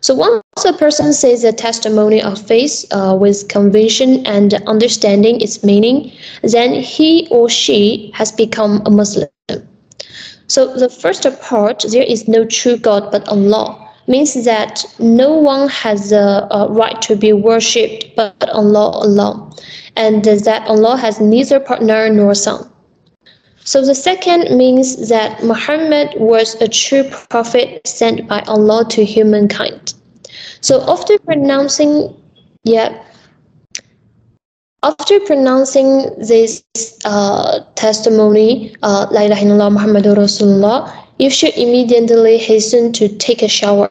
So 0.00 0.14
once 0.14 0.42
a 0.66 0.72
person 0.72 1.12
says 1.12 1.44
a 1.44 1.52
testimony 1.52 2.20
of 2.20 2.36
faith 2.36 2.84
uh, 2.90 3.16
with 3.18 3.48
conviction 3.48 4.26
and 4.26 4.54
understanding 4.66 5.40
its 5.40 5.62
meaning, 5.62 6.10
then 6.42 6.72
he 6.74 7.28
or 7.30 7.48
she 7.48 8.10
has 8.14 8.32
become 8.32 8.82
a 8.84 8.90
Muslim. 8.90 9.28
So 10.48 10.76
the 10.76 10.88
first 10.88 11.24
part, 11.40 11.84
there 11.90 12.02
is 12.02 12.26
no 12.26 12.44
true 12.44 12.76
God 12.76 13.12
but 13.12 13.26
Allah, 13.28 13.81
means 14.06 14.44
that 14.44 14.84
no 14.98 15.32
one 15.32 15.68
has 15.68 16.12
a, 16.12 16.66
right 16.70 17.00
to 17.02 17.16
be 17.16 17.32
worshipped 17.32 18.16
but 18.16 18.48
Allah 18.50 19.06
alone, 19.06 19.52
and 19.96 20.24
that 20.24 20.66
Allah 20.66 20.96
has 20.96 21.20
neither 21.20 21.60
partner 21.60 22.08
nor 22.10 22.34
son. 22.34 22.68
So 23.64 23.84
the 23.84 23.94
second 23.94 24.56
means 24.56 25.08
that 25.08 25.44
Muhammad 25.44 26.14
was 26.16 26.60
a 26.60 26.66
true 26.66 27.04
prophet 27.30 27.86
sent 27.86 28.26
by 28.28 28.40
Allah 28.48 28.84
to 28.90 29.04
humankind. 29.04 29.94
So 30.60 30.82
after 30.90 31.18
pronouncing, 31.20 32.14
yeah, 32.64 33.02
after 34.82 35.20
pronouncing 35.20 36.10
this 36.18 36.64
uh, 37.04 37.60
testimony, 37.76 38.74
uh, 38.82 39.06
La 39.12 39.22
ilaha 39.22 39.44
illallah 39.44 39.78
Muhammadur 39.78 40.16
Rasulullah, 40.16 40.90
you 41.22 41.30
should 41.30 41.54
immediately 41.56 42.38
hasten 42.38 42.92
to 42.92 43.08
take 43.18 43.42
a 43.42 43.48
shower, 43.48 43.90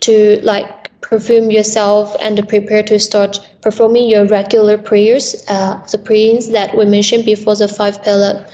to 0.00 0.40
like 0.42 1.00
perfume 1.00 1.50
yourself 1.50 2.16
and 2.20 2.48
prepare 2.48 2.82
to 2.82 2.98
start 2.98 3.38
performing 3.62 4.08
your 4.08 4.26
regular 4.26 4.76
prayers, 4.76 5.44
uh, 5.48 5.78
the 5.92 5.98
prayers 5.98 6.48
that 6.50 6.76
we 6.76 6.84
mentioned 6.84 7.24
before 7.24 7.56
the 7.56 7.68
five 7.68 8.02
pillar, 8.02 8.46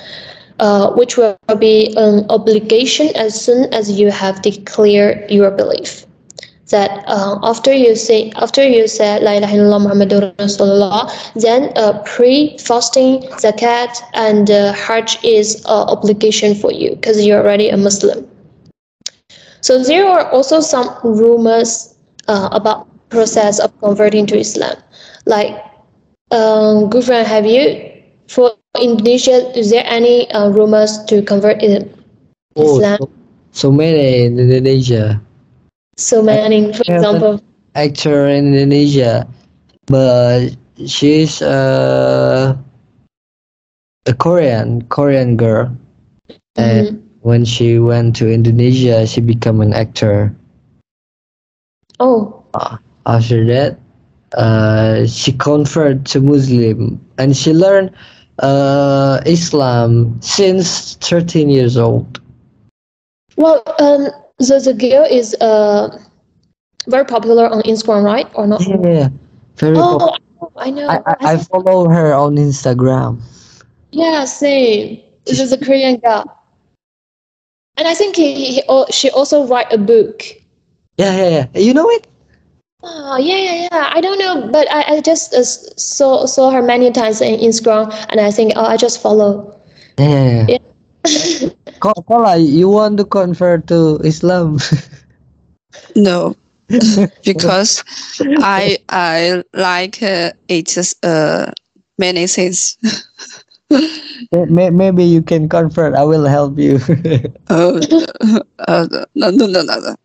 uh, 0.61 0.93
which 0.93 1.17
will 1.17 1.39
be 1.59 1.95
an 1.97 2.27
obligation 2.31 3.09
as 3.17 3.41
soon 3.41 3.73
as 3.73 3.99
you 3.99 4.11
have 4.11 4.43
declared 4.43 5.31
your 5.31 5.51
belief 5.51 6.07
that 6.73 7.05
uh, 7.07 7.39
after 7.43 7.73
you 7.73 7.95
say 7.95 8.33
after 8.37 8.65
you 8.67 8.89
say 8.89 9.21
La 9.21 9.33
ilaha 9.39 9.55
illallah 9.57 9.81
Muhammadur 9.87 10.23
Rasulullah, 10.37 11.07
then 11.37 11.71
uh, 11.77 12.03
pre 12.05 12.57
fasting, 12.59 13.23
zakat, 13.45 14.01
and 14.15 14.51
uh, 14.51 14.73
Hajj 14.73 15.23
is 15.23 15.63
uh, 15.67 15.85
obligation 15.93 16.55
for 16.57 16.73
you 16.73 16.97
because 16.97 17.25
you're 17.25 17.41
already 17.41 17.69
a 17.69 17.77
Muslim. 17.77 18.27
So 19.61 19.83
there 19.83 20.07
are 20.09 20.27
also 20.33 20.61
some 20.61 20.91
rumors 21.05 21.95
uh, 22.29 22.49
about 22.53 22.89
process 23.11 23.61
of 23.61 23.71
converting 23.81 24.27
to 24.27 24.39
Islam, 24.39 24.75
like 25.27 25.55
um, 26.33 26.89
Gufran, 26.91 27.25
have 27.25 27.47
you 27.47 27.93
for 28.29 28.53
Indonesia? 28.81 29.53
Is 29.57 29.71
there 29.71 29.85
any 29.87 30.31
uh, 30.33 30.49
rumors 30.49 30.99
to 31.13 31.23
convert 31.23 31.63
in 31.63 31.93
Oh, 32.57 32.77
Islam? 32.77 32.99
so, 33.01 33.11
so 33.53 33.69
many 33.73 34.25
in 34.25 34.41
Indonesia. 34.41 35.21
So 35.97 36.23
many, 36.23 36.73
for 36.73 36.83
example. 36.83 37.41
actor 37.75 38.29
in 38.29 38.53
Indonesia, 38.55 39.27
but 39.87 40.51
she's 40.87 41.41
uh, 41.43 42.57
a 44.07 44.15
Korean 44.15 44.83
Korean 44.89 45.37
girl, 45.37 45.71
and 46.57 46.87
Mhm. 46.89 47.03
when 47.23 47.45
she 47.45 47.79
went 47.79 48.17
to 48.17 48.29
Indonesia, 48.31 49.07
she 49.07 49.21
became 49.21 49.61
an 49.61 49.73
actor. 49.73 50.35
Oh, 52.01 52.43
After 53.07 53.45
that, 53.47 53.79
uh, 54.37 55.07
she 55.07 55.33
converted 55.33 56.07
to 56.15 56.21
Muslim, 56.21 57.01
and 57.19 57.37
she 57.37 57.53
learned 57.53 57.91
uh, 58.39 59.21
Islam 59.27 60.17
since 60.21 60.95
13 61.01 61.49
years 61.51 61.77
old. 61.77 62.21
Well, 63.37 63.63
um, 63.79 64.09
the 64.49 64.59
the 64.61 64.75
girl 64.75 65.05
is 65.09 65.35
uh 65.41 65.89
very 66.89 67.05
popular 67.05 67.47
on 67.49 67.63
Instagram, 67.63 68.05
right? 68.05 68.29
Or 68.35 68.47
not? 68.47 68.61
Yeah, 68.67 68.77
yeah. 68.85 69.09
very. 69.57 69.77
pop- 69.77 70.19
Oh, 70.43 70.51
I 70.57 70.71
know. 70.71 70.89
I, 70.89 70.99
I, 71.07 71.15
I 71.35 71.37
follow 71.39 71.89
her 71.89 72.13
on 72.13 72.35
Instagram. 72.37 73.23
yeah, 73.93 74.25
same. 74.25 74.99
This 75.25 75.39
is 75.39 75.53
a 75.53 75.59
Korean 75.59 75.99
girl, 76.03 76.27
and 77.77 77.87
I 77.87 77.95
think 77.95 78.17
he, 78.17 78.59
he 78.59 78.63
al- 78.69 78.91
she 78.91 79.09
also 79.11 79.47
write 79.47 79.73
a 79.73 79.79
book. 79.79 80.25
Yeah, 80.99 81.15
yeah, 81.17 81.29
yeah. 81.55 81.61
You 81.61 81.73
know 81.73 81.89
it? 81.91 82.09
Oh 82.83 83.17
yeah, 83.19 83.39
yeah, 83.39 83.69
yeah. 83.71 83.91
I 83.95 84.01
don't 84.01 84.19
know, 84.19 84.51
but 84.51 84.67
I, 84.73 84.97
I 84.97 85.01
just 85.01 85.33
uh, 85.33 85.45
saw 85.45 86.27
saw 86.27 86.51
her 86.51 86.61
many 86.63 86.91
times 86.91 87.21
in 87.21 87.39
Instagram, 87.39 87.95
and 88.11 88.19
I 88.19 88.33
think 88.33 88.55
oh, 88.57 88.65
I 88.67 88.77
just 88.77 89.01
follow. 89.01 89.55
Yeah. 89.99 90.47
Yeah. 90.49 90.59
Ko- 90.59 91.55
Kola, 91.83 92.37
you 92.39 92.69
want 92.69 92.97
to 92.99 93.05
convert 93.05 93.67
to 93.67 93.99
Islam? 94.05 94.59
No, 95.97 96.37
because 97.25 97.83
I 98.45 98.79
I 98.89 99.43
like 99.55 100.03
uh, 100.03 100.33
it 100.49 100.77
uh, 101.03 101.51
many 101.99 102.27
things. 102.27 102.77
Maybe 104.33 105.05
you 105.05 105.23
can 105.23 105.49
convert. 105.49 105.95
I 105.95 106.05
will 106.05 106.27
help 106.27 106.59
you. 106.59 106.79
Oh, 107.49 107.81
uh, 108.69 108.87
no, 109.15 109.31
no, 109.31 109.47
no, 109.47 109.63
no, 109.63 109.77
no. 109.81 109.97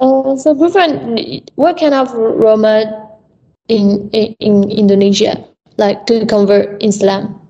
Uh, 0.00 0.36
so, 0.36 0.54
Bhuvan, 0.54 1.42
what 1.54 1.78
kind 1.78 1.94
of 1.94 2.12
Roma 2.14 3.08
in, 3.68 4.10
in 4.10 4.34
in 4.38 4.70
Indonesia 4.70 5.42
like 5.78 6.06
to 6.06 6.26
convert 6.26 6.82
Islam? 6.82 7.47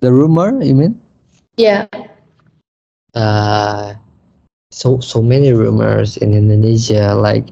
The 0.00 0.12
rumor, 0.12 0.62
you 0.62 0.74
mean? 0.74 1.00
Yeah. 1.56 1.86
uh 3.14 3.94
so 4.70 4.98
so 5.00 5.22
many 5.22 5.52
rumors 5.52 6.16
in 6.16 6.32
Indonesia 6.34 7.14
like 7.14 7.48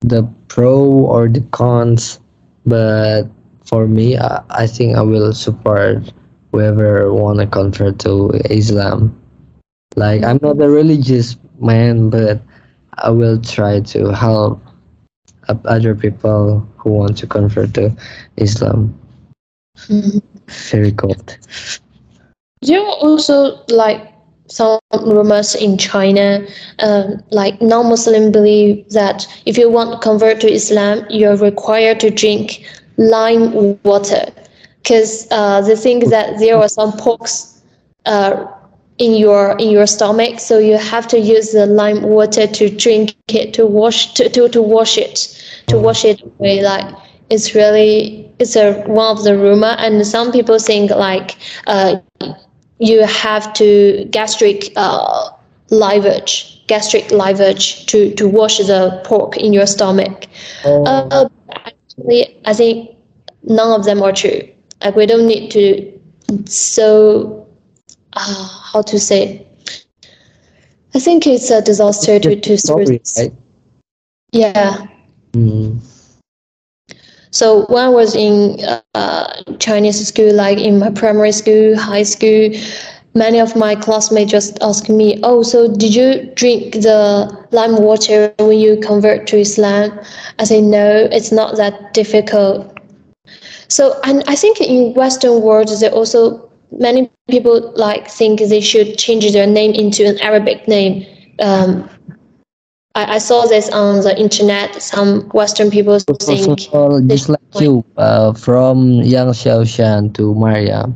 the 0.00 0.22
pro 0.48 0.78
or 1.06 1.28
the 1.28 1.40
cons 1.50 2.20
but 2.66 3.24
for 3.64 3.86
me 3.86 4.16
I, 4.18 4.42
I 4.50 4.66
think 4.66 4.96
I 4.96 5.02
will 5.02 5.32
support 5.32 6.12
whoever 6.52 7.12
wanna 7.12 7.46
convert 7.46 7.98
to 8.00 8.30
Islam 8.50 9.14
like 9.96 10.22
I'm 10.24 10.38
not 10.42 10.60
a 10.60 10.68
religious 10.70 11.36
man 11.60 12.10
but 12.10 12.40
I 12.98 13.10
will 13.10 13.40
try 13.40 13.80
to 13.94 14.12
help 14.14 14.60
other 15.64 15.94
people 15.94 16.66
who 16.78 16.90
want 16.90 17.16
to 17.18 17.26
convert 17.26 17.74
to 17.74 17.94
Islam 18.36 18.94
Mhm. 19.88 20.20
Very 20.70 20.90
good 20.90 21.36
Do 22.62 22.72
you 22.72 22.82
also 22.82 23.64
like 23.68 24.12
some 24.48 24.80
rumors 25.04 25.54
in 25.54 25.78
China? 25.78 26.44
Um, 26.80 27.22
like 27.30 27.60
non-Muslim 27.62 28.32
believe 28.32 28.88
that 28.90 29.26
if 29.46 29.56
you 29.56 29.70
want 29.70 29.92
to 29.92 29.98
convert 29.98 30.40
to 30.40 30.50
Islam, 30.50 31.04
you're 31.08 31.36
required 31.36 32.00
to 32.00 32.10
drink 32.10 32.66
lime 32.96 33.78
water, 33.84 34.26
because 34.82 35.28
uh, 35.30 35.60
they 35.60 35.76
think 35.76 36.10
that 36.10 36.38
there 36.40 36.56
are 36.56 36.68
some 36.68 36.92
porks 36.92 37.60
uh, 38.06 38.46
in 38.98 39.14
your 39.14 39.56
in 39.58 39.70
your 39.70 39.86
stomach, 39.86 40.40
so 40.40 40.58
you 40.58 40.76
have 40.76 41.06
to 41.08 41.18
use 41.18 41.52
the 41.52 41.66
lime 41.66 42.02
water 42.02 42.46
to 42.46 42.68
drink 42.68 43.14
it 43.28 43.54
to 43.54 43.66
wash 43.66 44.14
to 44.14 44.28
to, 44.28 44.48
to 44.48 44.62
wash 44.62 44.98
it 44.98 45.16
to 45.68 45.78
wash 45.78 46.04
it 46.04 46.20
away. 46.22 46.62
Like 46.62 46.92
it's 47.30 47.54
really 47.54 48.30
it's 48.38 48.56
a 48.56 48.80
one 48.82 49.16
of 49.16 49.24
the 49.24 49.36
rumor, 49.36 49.74
and 49.78 50.06
some 50.06 50.32
people 50.32 50.58
think 50.58 50.90
like 50.90 51.36
uh, 51.66 51.96
you 52.78 53.04
have 53.04 53.52
to 53.54 54.06
gastric 54.10 54.72
uh, 54.76 55.30
lavage, 55.70 56.66
gastric 56.66 57.04
lavage 57.06 57.86
to, 57.86 58.14
to 58.14 58.28
wash 58.28 58.58
the 58.58 59.00
pork 59.04 59.36
in 59.36 59.52
your 59.52 59.66
stomach. 59.66 60.26
Uh, 60.64 61.28
actually, 61.50 62.40
I 62.44 62.54
think 62.54 62.96
none 63.42 63.78
of 63.78 63.84
them 63.84 64.02
are 64.02 64.12
true. 64.12 64.40
Like 64.82 64.96
we 64.96 65.06
don't 65.06 65.26
need 65.26 65.50
to 65.50 66.00
so 66.46 67.46
uh, 68.12 68.48
how 68.72 68.82
to 68.82 68.98
say. 68.98 69.46
I 70.94 71.00
think 71.00 71.26
it's 71.26 71.50
a 71.50 71.60
disaster 71.60 72.18
to 72.18 72.40
to 72.40 72.58
Sorry, 72.58 73.00
right? 73.18 73.32
yeah. 74.32 74.86
Mm. 75.32 75.80
So 77.30 77.66
when 77.66 77.84
I 77.84 77.88
was 77.88 78.14
in 78.14 78.58
uh, 78.94 79.42
Chinese 79.58 80.06
school, 80.06 80.32
like 80.34 80.58
in 80.58 80.78
my 80.78 80.90
primary 80.90 81.32
school, 81.32 81.76
high 81.76 82.02
school, 82.02 82.50
many 83.14 83.40
of 83.40 83.56
my 83.56 83.74
classmates 83.74 84.30
just 84.30 84.58
asked 84.62 84.88
me, 84.88 85.18
"Oh, 85.22 85.42
so 85.42 85.68
did 85.72 85.94
you 85.94 86.30
drink 86.34 86.72
the 86.74 87.28
lime 87.52 87.76
water 87.82 88.32
when 88.38 88.58
you 88.58 88.76
convert 88.78 89.26
to 89.28 89.38
Islam?" 89.38 89.98
I 90.38 90.44
say, 90.44 90.60
"No, 90.60 91.08
it's 91.10 91.32
not 91.32 91.56
that 91.56 91.94
difficult." 91.94 92.66
So, 93.68 93.98
and 94.04 94.24
I 94.26 94.34
think 94.36 94.60
in 94.60 94.94
Western 94.94 95.42
world, 95.42 95.68
there 95.80 95.92
also 95.92 96.48
many 96.72 97.10
people 97.28 97.72
like 97.76 98.08
think 98.08 98.40
they 98.40 98.60
should 98.60 98.96
change 98.98 99.30
their 99.32 99.46
name 99.46 99.72
into 99.72 100.06
an 100.06 100.18
Arabic 100.20 100.66
name. 100.68 101.04
Um, 101.40 101.88
I, 102.94 103.14
I 103.16 103.18
saw 103.18 103.46
this 103.46 103.68
on 103.70 104.02
the 104.02 104.18
internet. 104.18 104.82
Some 104.82 105.28
Western 105.30 105.70
people 105.70 105.98
First 106.00 106.26
think. 106.26 106.68
of 106.68 106.74
all, 106.74 107.00
just 107.00 107.28
like 107.28 107.40
you, 107.60 107.84
uh, 107.96 108.32
from 108.32 109.02
Yang 109.02 109.28
Xiaoshan 109.28 110.14
to 110.14 110.34
Maria. 110.34 110.92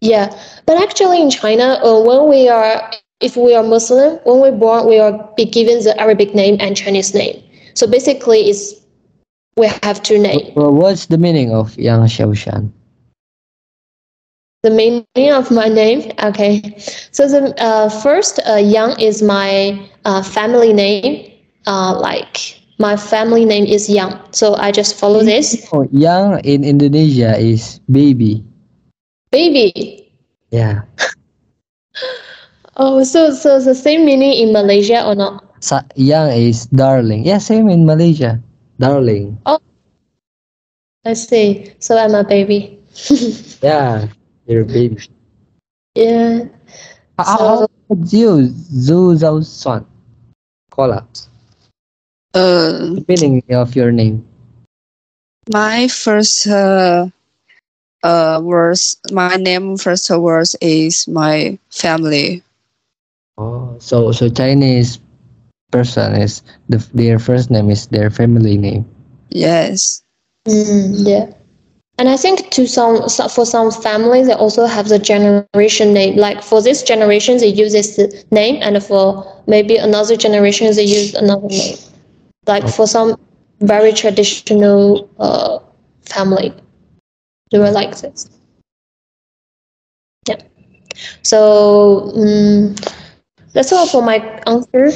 Yeah, 0.00 0.34
but 0.66 0.80
actually 0.82 1.22
in 1.22 1.30
China, 1.30 1.78
uh, 1.82 2.00
when 2.00 2.28
we 2.28 2.48
are, 2.48 2.90
if 3.20 3.36
we 3.36 3.54
are 3.54 3.62
Muslim, 3.62 4.18
when 4.24 4.40
we're 4.40 4.58
born, 4.58 4.86
we 4.86 4.98
are 4.98 5.12
be 5.36 5.44
given 5.44 5.82
the 5.84 5.98
Arabic 6.00 6.34
name 6.34 6.56
and 6.60 6.76
Chinese 6.76 7.14
name. 7.14 7.42
So 7.74 7.86
basically, 7.86 8.50
it's 8.50 8.74
we 9.56 9.68
have 9.82 10.02
two 10.02 10.18
names. 10.18 10.52
Well, 10.54 10.72
what's 10.72 11.06
the 11.06 11.18
meaning 11.18 11.52
of 11.52 11.78
Yang 11.78 12.00
Xiaoshan? 12.00 12.72
The 14.66 14.74
meaning 14.74 15.30
of 15.30 15.54
my 15.54 15.70
name, 15.70 16.10
okay. 16.18 16.58
So 17.14 17.30
the 17.30 17.54
uh, 17.62 17.86
first, 17.86 18.42
uh, 18.42 18.58
Yang 18.58 18.98
is 18.98 19.22
my 19.22 19.78
uh, 20.02 20.26
family 20.26 20.74
name. 20.74 21.30
Uh, 21.70 21.94
like 22.02 22.58
my 22.82 22.96
family 22.98 23.44
name 23.46 23.62
is 23.62 23.86
Yang, 23.86 24.18
so 24.34 24.58
I 24.58 24.74
just 24.74 24.98
follow 24.98 25.22
this. 25.22 25.62
Oh, 25.70 25.86
yang 25.94 26.42
in 26.42 26.66
Indonesia 26.66 27.38
is 27.38 27.78
baby. 27.86 28.42
Baby. 29.30 30.10
Yeah. 30.50 30.82
Oh, 32.74 33.06
so 33.06 33.30
so 33.30 33.62
the 33.62 33.72
same 33.72 34.04
meaning 34.04 34.34
in 34.34 34.52
Malaysia 34.52 35.06
or 35.06 35.14
not? 35.14 35.46
Sa- 35.62 35.86
yang 35.94 36.28
is 36.34 36.66
darling. 36.74 37.22
Yeah, 37.22 37.38
same 37.38 37.70
in 37.70 37.86
Malaysia. 37.86 38.42
Darling. 38.82 39.38
Oh, 39.46 39.62
I 41.06 41.14
see. 41.14 41.70
So 41.78 41.96
I'm 41.96 42.18
a 42.18 42.26
baby. 42.26 42.82
Yeah, 43.62 44.10
you're 44.46 44.62
a 44.62 44.64
baby. 44.64 44.98
Yeah. 45.94 46.46
How, 47.18 47.24
how 47.24 47.36
So- 47.36 47.68
about 47.90 48.12
you, 48.12 48.30
Zhu 48.84 49.16
Zhao 49.16 49.44
Suan? 49.44 49.86
Kola. 50.70 51.06
Uh, 52.34 52.94
The 52.94 53.04
meaning 53.08 53.42
of 53.54 53.74
your 53.76 53.90
name. 53.92 54.24
my 55.52 55.88
first 55.88 56.46
uh, 56.46 57.08
uh 58.02 58.40
words, 58.42 58.96
my 59.12 59.36
name 59.36 59.76
first 59.76 60.10
words 60.10 60.56
is 60.60 61.06
my 61.08 61.58
family. 61.70 62.42
Oh, 63.38 63.76
so 63.78 64.12
so 64.12 64.28
Chinese 64.28 64.98
person 65.70 66.14
is 66.16 66.42
the 66.68 66.78
their 66.94 67.18
first 67.18 67.50
name 67.50 67.70
is 67.70 67.86
their 67.88 68.10
family 68.10 68.56
name. 68.56 68.84
Yes. 69.30 70.02
Mm, 70.46 71.06
yeah. 71.06 71.26
And 71.98 72.08
I 72.10 72.16
think 72.16 72.50
to 72.50 72.66
some 72.66 73.08
for 73.08 73.46
some 73.46 73.70
families 73.70 74.26
they 74.26 74.34
also 74.34 74.66
have 74.66 74.88
the 74.88 74.98
generation 74.98 75.94
name. 75.94 76.16
Like 76.16 76.42
for 76.42 76.60
this 76.60 76.82
generation 76.82 77.38
they 77.38 77.46
use 77.48 77.72
this 77.72 77.98
name, 78.30 78.58
and 78.62 78.82
for 78.84 79.24
maybe 79.46 79.76
another 79.76 80.16
generation 80.16 80.74
they 80.74 80.82
use 80.84 81.14
another 81.14 81.48
name. 81.48 81.76
Like 82.46 82.68
for 82.68 82.86
some 82.86 83.18
very 83.60 83.92
traditional 83.92 85.08
uh, 85.18 85.58
family, 86.02 86.52
they 87.50 87.58
were 87.58 87.70
like 87.70 87.96
this. 87.98 88.28
Yeah. 90.28 90.36
So 91.22 92.12
mm 92.16 92.76
that's 93.54 93.72
all 93.72 93.86
for 93.86 94.02
my 94.02 94.16
answer. 94.46 94.90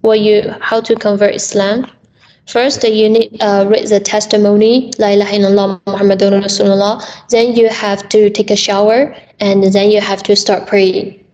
What 0.00 0.20
you 0.20 0.52
how 0.60 0.80
to 0.80 0.94
convert 0.96 1.34
Islam? 1.34 1.90
First, 2.46 2.84
you 2.84 3.08
need 3.08 3.40
uh, 3.40 3.64
read 3.68 3.88
the 3.88 4.00
testimony, 4.00 4.92
La 4.98 5.16
ilaha 5.16 5.32
illallah 5.32 5.80
Muhammadun 5.88 6.44
Rasulullah. 6.44 7.00
Then 7.30 7.56
you 7.56 7.68
have 7.68 8.08
to 8.10 8.28
take 8.28 8.50
a 8.50 8.56
shower, 8.56 9.16
and 9.40 9.64
then 9.64 9.90
you 9.90 10.00
have 10.00 10.22
to 10.28 10.36
start 10.36 10.66
praying. 10.66 11.24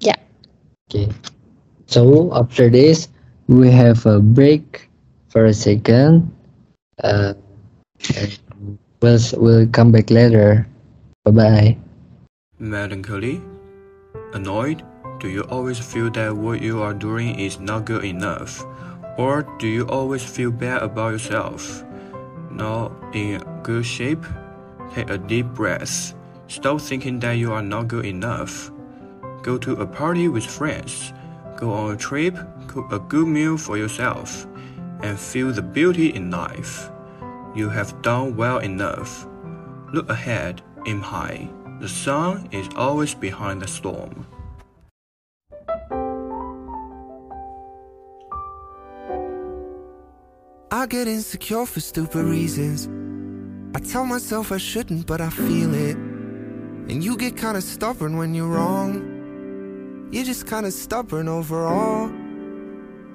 Yeah. 0.00 0.18
Okay. 0.90 1.08
So 1.86 2.34
after 2.34 2.68
this, 2.68 3.08
we 3.46 3.70
have 3.70 4.04
a 4.06 4.18
break 4.18 4.90
for 5.30 5.46
a 5.46 5.54
second. 5.54 6.26
Uh, 7.02 7.34
and 8.16 8.38
we'll 9.00 9.20
we'll 9.38 9.66
come 9.70 9.92
back 9.92 10.10
later. 10.10 10.66
Bye 11.24 11.30
bye. 11.30 11.76
Melancholy? 12.58 13.42
Annoyed? 14.34 14.82
Do 15.20 15.28
you 15.28 15.42
always 15.48 15.78
feel 15.78 16.10
that 16.18 16.36
what 16.36 16.60
you 16.60 16.82
are 16.82 16.92
doing 16.92 17.38
is 17.38 17.60
not 17.60 17.84
good 17.84 18.04
enough? 18.04 18.64
Or 19.16 19.42
do 19.58 19.66
you 19.66 19.86
always 19.88 20.22
feel 20.22 20.50
bad 20.50 20.82
about 20.82 21.12
yourself? 21.12 21.84
Not 22.50 22.92
in 23.14 23.42
good 23.62 23.86
shape? 23.86 24.24
Take 24.92 25.10
a 25.10 25.18
deep 25.18 25.46
breath. 25.46 26.14
Stop 26.48 26.80
thinking 26.80 27.18
that 27.20 27.32
you 27.32 27.52
are 27.52 27.62
not 27.62 27.88
good 27.88 28.04
enough. 28.04 28.70
Go 29.42 29.56
to 29.58 29.72
a 29.80 29.86
party 29.86 30.28
with 30.28 30.44
friends. 30.44 31.12
Go 31.56 31.72
on 31.72 31.94
a 31.94 31.96
trip, 31.96 32.36
cook 32.66 32.92
a 32.92 32.98
good 32.98 33.26
meal 33.26 33.56
for 33.56 33.78
yourself, 33.78 34.46
and 35.02 35.18
feel 35.18 35.50
the 35.50 35.62
beauty 35.62 36.14
in 36.14 36.30
life. 36.30 36.90
You 37.54 37.70
have 37.70 38.02
done 38.02 38.36
well 38.36 38.58
enough. 38.58 39.26
Look 39.92 40.10
ahead, 40.10 40.60
aim 40.86 41.00
high. 41.00 41.48
The 41.80 41.88
sun 41.88 42.48
is 42.52 42.68
always 42.76 43.14
behind 43.14 43.62
the 43.62 43.68
storm. 43.68 44.26
I 50.68 50.86
get 50.86 51.06
insecure 51.06 51.64
for 51.64 51.78
stupid 51.78 52.24
reasons. 52.24 52.88
I 53.76 53.78
tell 53.78 54.04
myself 54.04 54.50
I 54.50 54.56
shouldn't, 54.56 55.06
but 55.06 55.20
I 55.20 55.30
feel 55.30 55.72
it. 55.72 55.96
And 55.96 57.04
you 57.04 57.16
get 57.16 57.36
kinda 57.36 57.60
stubborn 57.60 58.16
when 58.16 58.34
you're 58.34 58.48
wrong. 58.48 60.08
You're 60.10 60.24
just 60.24 60.48
kinda 60.48 60.72
stubborn 60.72 61.28
overall. 61.28 62.10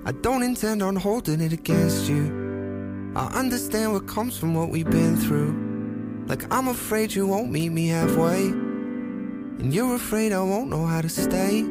I 0.06 0.14
don't 0.14 0.44
intend 0.44 0.82
on 0.82 0.96
holding 0.96 1.42
it 1.42 1.52
against 1.52 2.10
you. 2.10 3.12
I 3.18 3.26
understand 3.38 3.92
what 3.92 4.08
comes 4.08 4.38
from 4.38 4.54
what 4.54 4.70
we've 4.70 4.90
been 4.90 5.18
through. 5.18 5.54
Like, 6.28 6.46
I'm 6.54 6.70
afraid 6.70 7.14
you 7.14 7.28
won't 7.28 7.52
meet 7.52 7.74
me 7.74 7.88
halfway. 7.88 8.46
And 8.48 9.74
you're 9.74 9.96
afraid 9.96 10.32
I 10.32 10.42
won't 10.42 10.70
know 10.70 10.86
how 10.86 11.02
to 11.02 11.10
stay. 11.10 11.66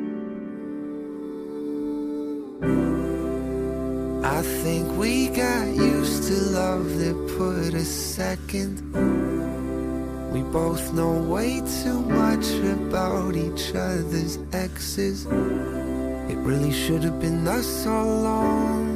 Think 4.62 4.99
we 4.99 5.29
got 5.29 5.68
used 5.68 6.25
to 6.25 6.35
love 6.35 6.99
that 6.99 7.16
put 7.38 7.73
us 7.73 7.88
second. 7.88 8.75
We 10.33 10.42
both 10.42 10.92
know 10.92 11.12
way 11.23 11.62
too 11.83 12.01
much 12.03 12.46
about 12.77 13.37
each 13.37 13.75
other's 13.75 14.38
exes. 14.53 15.25
It 15.25 16.37
really 16.49 16.73
should 16.73 17.03
have 17.05 17.18
been 17.20 17.49
us 17.49 17.87
all 17.87 18.05
along. 18.05 18.89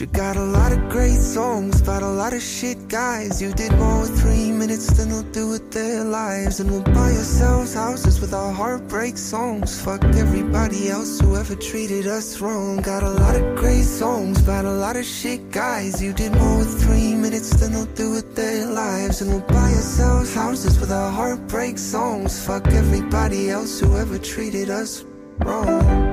You 0.00 0.06
got 0.06 0.36
a 0.36 0.44
lot 0.44 0.70
of 0.70 0.88
great 0.88 1.18
songs 1.18 1.80
about 1.80 2.02
a 2.04 2.08
lot 2.08 2.32
of 2.32 2.40
shit 2.40 2.86
guys. 2.86 3.42
You 3.42 3.52
did 3.52 3.72
more 3.72 4.02
with 4.02 4.20
three 4.20 4.52
minutes 4.52 4.86
than 4.96 5.08
they'll 5.08 5.32
do 5.32 5.48
with 5.48 5.72
their 5.72 6.04
lives. 6.04 6.60
And 6.60 6.70
we'll 6.70 6.82
buy 6.82 7.10
ourselves 7.18 7.74
houses 7.74 8.20
with 8.20 8.32
our 8.32 8.52
heartbreak 8.52 9.18
songs. 9.18 9.82
Fuck 9.82 10.04
everybody 10.04 10.88
else 10.88 11.18
who 11.18 11.34
ever 11.34 11.56
treated 11.56 12.06
us 12.06 12.40
wrong. 12.40 12.76
Got 12.76 13.02
a 13.02 13.10
lot 13.10 13.34
of 13.34 13.56
great 13.56 13.82
songs 13.82 14.40
about 14.40 14.66
a 14.66 14.70
lot 14.70 14.96
of 14.96 15.04
shit 15.04 15.50
guys. 15.50 16.00
You 16.00 16.12
did 16.12 16.30
more 16.32 16.58
with 16.58 16.80
three 16.80 17.16
minutes 17.16 17.50
than 17.58 17.72
they'll 17.72 17.94
do 17.96 18.12
with 18.12 18.36
their 18.36 18.66
lives. 18.66 19.20
And 19.20 19.32
we'll 19.32 19.48
buy 19.48 19.72
ourselves 19.74 20.32
houses 20.32 20.78
with 20.78 20.92
our 20.92 21.10
heartbreak 21.10 21.76
songs. 21.76 22.46
Fuck 22.46 22.68
everybody 22.68 23.50
else 23.50 23.80
who 23.80 23.96
ever 23.96 24.18
treated 24.18 24.70
us 24.70 25.04
wrong. 25.40 26.07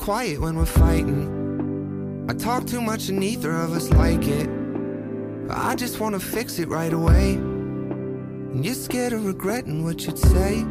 Quiet 0.00 0.40
when 0.40 0.56
we're 0.56 0.64
fighting. 0.64 2.26
I 2.28 2.32
talk 2.32 2.66
too 2.66 2.80
much 2.80 3.10
and 3.10 3.20
neither 3.20 3.52
of 3.52 3.72
us 3.72 3.90
like 3.90 4.26
it. 4.26 4.48
But 5.46 5.58
I 5.58 5.74
just 5.74 6.00
wanna 6.00 6.18
fix 6.18 6.58
it 6.58 6.68
right 6.68 6.92
away. 6.92 7.34
And 7.34 8.64
you're 8.64 8.74
scared 8.74 9.12
of 9.12 9.26
regretting 9.26 9.84
what 9.84 10.06
you'd 10.06 10.18
say. 10.18 10.64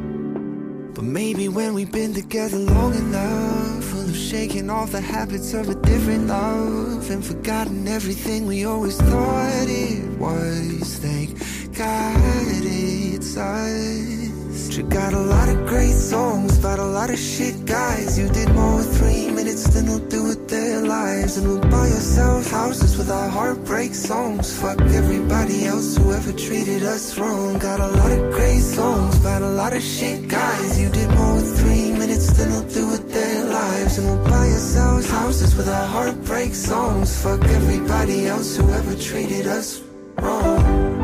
But 0.96 1.04
maybe 1.04 1.48
when 1.48 1.76
we've 1.76 1.92
been 1.92 2.13
together 2.13 2.58
long 2.58 2.96
enough, 2.96 3.84
full 3.84 4.10
of 4.10 4.18
shaking 4.18 4.72
off 4.72 4.94
the 4.94 5.02
habits 5.02 5.54
of 5.54 5.70
a 5.70 5.76
different 5.76 6.26
love 6.26 7.08
and 7.12 7.24
forgotten 7.24 7.88
everything 7.88 8.48
we 8.48 8.65
always 8.65 8.98
thought 9.00 9.68
it 9.68 10.10
was. 10.18 10.98
Thank 10.98 11.38
God 11.78 12.18
it's 12.63 13.38
us. 13.38 14.18
You 14.67 14.84
got 14.84 15.13
a 15.13 15.19
lot 15.19 15.48
of 15.50 15.67
great 15.67 15.93
songs 15.93 16.58
about 16.60 16.80
a 16.80 16.86
lot 16.86 17.10
of 17.10 17.17
shit 17.17 17.65
guys. 17.65 18.19
You 18.19 18.28
did 18.30 18.50
more 18.54 18.78
with 18.78 18.98
three 18.98 19.32
minutes 19.32 19.63
than 19.74 19.86
they'll 19.88 20.08
do 20.08 20.24
with 20.24 20.50
their 20.50 20.82
lives. 20.82 21.38
And 21.38 21.48
we'll 21.48 21.72
buy 21.72 21.88
ourselves 21.98 22.52
houses 22.52 22.98
with 22.98 23.10
our 23.10 23.30
heartbreak 23.30 23.93
songs. 23.95 24.60
Fuck 24.62 24.82
everybody 24.82 25.65
else 25.65 25.98
who 25.98 26.12
ever 26.13 26.34
treated 26.34 26.84
us 26.84 27.17
wrong. 27.17 27.58
Got 27.58 27.80
a 27.80 27.88
lot 27.88 28.12
of 28.12 28.32
great 28.32 28.62
songs 28.62 29.17
about 29.19 29.41
a 29.41 29.50
lot 29.62 29.74
of 29.74 29.82
shit 29.82 30.28
guys. 30.28 30.80
You 30.80 30.89
did 30.89 31.10
more 31.12 31.36
with 31.36 31.60
three 31.60 31.91
minutes 31.91 32.28
than 32.38 32.50
they'll 32.52 32.74
do 32.80 32.88
with 32.88 33.13
their 33.13 33.45
lives. 33.45 33.98
And 33.98 34.08
we'll 34.08 34.24
buy 34.26 34.48
ourselves 34.48 35.10
houses 35.10 35.56
with 35.56 35.69
our 35.69 35.88
heartbreak 35.88 36.54
songs. 36.54 37.22
Fuck 37.24 37.43
everybody 37.45 38.28
else 38.28 38.58
who 38.58 38.69
ever 38.72 38.95
treated 38.95 39.48
us 39.48 39.82
wrong. 40.22 41.00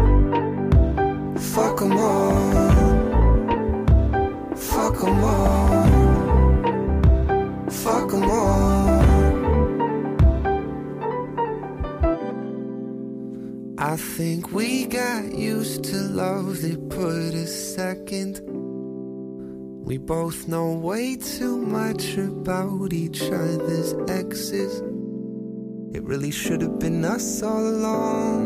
Fuck 1.56 1.80
them 1.80 1.94
all. 1.94 2.45
Think 14.16 14.50
we 14.54 14.86
got 14.86 15.26
used 15.34 15.84
to 15.84 15.98
love 15.98 16.62
that 16.62 16.90
put 16.90 17.34
us 17.36 17.54
second. 17.76 18.40
We 19.86 19.98
both 19.98 20.48
know 20.48 20.72
way 20.72 21.18
too 21.18 21.58
much 21.58 22.16
about 22.16 22.94
each 22.94 23.24
other's 23.24 23.94
exes. 24.08 24.80
It 25.94 26.02
really 26.04 26.32
should 26.32 26.62
have 26.62 26.80
been 26.80 27.04
us 27.04 27.44
all 27.44 27.68
along. 27.68 28.40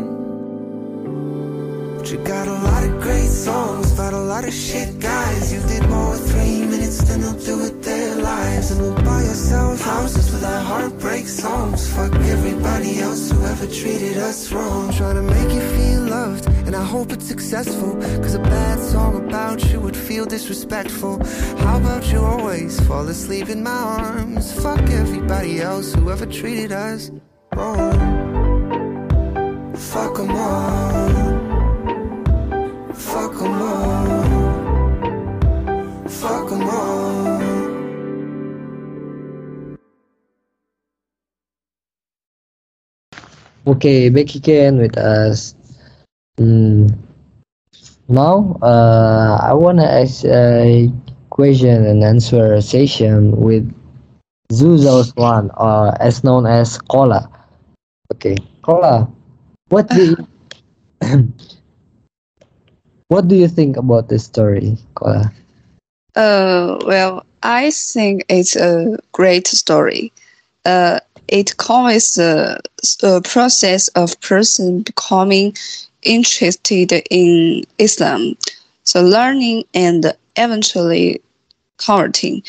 But 2.00 2.10
you 2.12 2.18
got 2.18 2.48
a 2.48 2.60
lot 2.70 2.84
of 2.86 3.00
great 3.02 3.30
songs 3.30 3.92
about 3.94 4.14
a 4.14 4.24
lot 4.34 4.46
of 4.46 4.54
shit 4.56 5.00
guys. 5.00 5.54
You 5.54 5.62
did 5.68 5.88
more 5.88 6.10
with 6.10 6.32
three 6.32 6.69
minutes 6.90 7.10
than 7.10 7.22
they'll 7.22 7.46
do 7.46 7.58
with 7.58 7.84
their 7.84 8.16
lives. 8.16 8.72
And 8.72 8.82
we'll 8.82 8.96
buy 8.96 9.24
ourselves 9.26 9.82
houses 9.82 10.32
with 10.32 10.44
our 10.44 10.62
heartbreak 10.62 11.28
songs. 11.28 11.88
Fuck 11.94 12.14
everybody 12.16 13.00
else 13.00 13.32
who 13.32 13.46
ever 13.46 13.68
treated 13.68 14.18
us 14.18 14.52
wrong. 14.52 14.92
Trying 14.94 15.16
to 15.16 15.22
make 15.22 15.52
you 15.54 15.62
feel 15.78 16.02
loved, 16.02 16.48
and 16.66 16.76
I 16.76 16.84
hope 16.84 17.12
it's 17.12 17.26
successful. 17.26 17.96
Cause 18.24 18.36
a 18.36 18.40
bad 18.40 18.80
song 18.80 19.28
about 19.28 19.64
you 19.72 19.80
would 19.80 19.98
feel 19.98 20.26
disrespectful. 20.26 21.24
How 21.64 21.78
about 21.78 22.12
you 22.12 22.20
always 22.20 22.80
fall 22.88 23.08
asleep 23.08 23.50
in 23.50 23.64
my 23.64 23.82
arms? 24.02 24.52
Fuck 24.62 24.82
everybody 24.90 25.62
else 25.62 25.94
who 25.94 26.10
ever 26.10 26.26
treated 26.26 26.72
us 26.72 27.12
wrong. 27.56 27.94
Fuck 29.76 30.16
them 30.18 30.32
all. 30.32 31.30
Fuck 32.94 33.29
Okay, 43.70 44.10
back 44.10 44.34
again 44.34 44.82
with 44.82 44.98
us. 44.98 45.54
Mm, 46.42 46.90
now, 48.10 48.58
uh, 48.66 49.38
I 49.46 49.54
wanna 49.54 49.86
ask 49.86 50.26
a 50.26 50.90
question 51.30 51.86
and 51.86 52.04
answer 52.04 52.60
session 52.62 53.30
with 53.38 53.70
Zuzos 54.52 55.16
one, 55.16 55.52
or 55.54 55.94
as 56.02 56.24
known 56.24 56.48
as 56.48 56.82
Kola. 56.90 57.30
Okay, 58.12 58.38
Kola, 58.64 59.06
what 59.70 59.88
do 59.88 60.18
you, 60.18 60.18
what 63.10 63.28
do 63.28 63.36
you 63.36 63.48
think 63.48 63.78
about 63.78 64.10
this 64.10 64.26
story, 64.26 64.80
Kola? 64.96 65.32
Uh, 66.16 66.82
well, 66.88 67.24
I 67.44 67.70
think 67.70 68.26
it's 68.30 68.56
a 68.56 68.98
great 69.12 69.46
story. 69.46 70.12
Uh, 70.66 71.00
it 71.32 71.58
covers 71.58 72.14
the 72.14 73.22
process 73.24 73.88
of 73.90 74.20
person 74.22 74.82
becoming 74.82 75.56
interested 76.02 76.92
in 77.10 77.64
Islam, 77.78 78.36
so 78.84 79.02
learning 79.02 79.64
and 79.74 80.14
eventually 80.36 81.22
converting. 81.78 82.44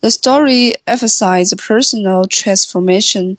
The 0.00 0.10
story 0.10 0.74
emphasizes 0.86 1.54
personal 1.54 2.26
transformation 2.26 3.36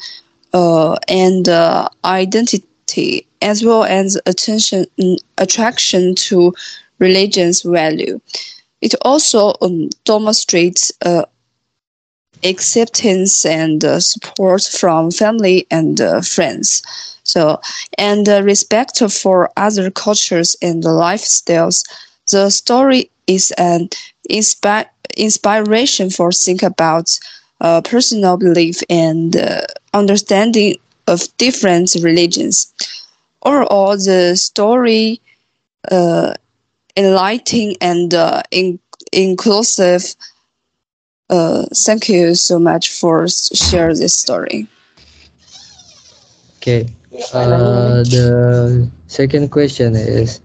uh, 0.53 0.95
and 1.07 1.47
uh, 1.47 1.89
identity, 2.03 3.27
as 3.41 3.63
well 3.63 3.83
as 3.83 4.19
attention 4.25 4.85
mm, 4.99 5.17
attraction 5.37 6.15
to 6.15 6.53
religion's 6.99 7.61
value. 7.61 8.19
It 8.81 8.95
also 9.01 9.53
um, 9.61 9.89
demonstrates 10.05 10.91
uh, 11.03 11.25
acceptance 12.43 13.45
and 13.45 13.83
uh, 13.83 13.99
support 13.99 14.63
from 14.63 15.11
family 15.11 15.65
and 15.71 15.99
uh, 16.01 16.21
friends. 16.21 16.81
So, 17.23 17.59
and 17.97 18.27
uh, 18.27 18.43
respect 18.43 18.99
for 19.11 19.49
other 19.57 19.89
cultures 19.91 20.55
and 20.61 20.83
lifestyles. 20.83 21.83
The 22.31 22.49
story 22.49 23.09
is 23.27 23.51
an 23.57 23.89
inspi- 24.29 24.87
inspiration 25.17 26.09
for 26.09 26.31
think 26.31 26.63
about 26.63 27.17
uh, 27.61 27.81
personal 27.81 28.37
belief 28.37 28.81
and 28.89 29.35
uh, 29.35 29.61
understanding 29.93 30.75
of 31.07 31.21
different 31.37 31.95
religions. 32.01 32.71
Overall, 33.43 33.97
the 33.97 34.35
story 34.35 35.21
uh, 35.91 36.33
enlightening 36.97 37.75
and 37.81 38.13
in- 38.51 38.79
inclusive. 39.11 40.15
Uh, 41.29 41.65
thank 41.73 42.07
you 42.07 42.35
so 42.35 42.59
much 42.59 42.91
for 42.91 43.27
share 43.27 43.93
this 43.93 44.13
story. 44.13 44.67
Okay. 46.57 46.87
Uh, 47.33 48.03
the 48.03 48.89
second 49.07 49.49
question 49.51 49.95
is 49.95 50.41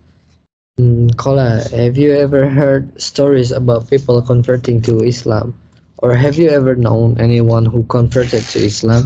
Mm, 0.81 1.15
Kola, 1.17 1.61
have 1.77 1.99
you 1.99 2.15
ever 2.17 2.49
heard 2.49 2.89
stories 3.01 3.53
about 3.53 3.91
people 3.91 4.23
converting 4.23 4.81
to 4.83 5.05
Islam? 5.05 5.53
Or 5.99 6.15
have 6.15 6.39
you 6.39 6.49
ever 6.49 6.75
known 6.75 7.21
anyone 7.21 7.67
who 7.67 7.85
converted 7.85 8.45
to 8.57 8.59
Islam? 8.65 9.05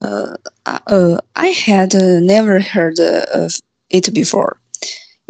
Uh, 0.00 0.36
uh, 0.66 1.18
I 1.34 1.48
had 1.48 1.94
uh, 1.94 2.20
never 2.20 2.60
heard 2.60 3.00
uh, 3.00 3.26
of 3.34 3.58
it 3.90 4.14
before, 4.14 4.60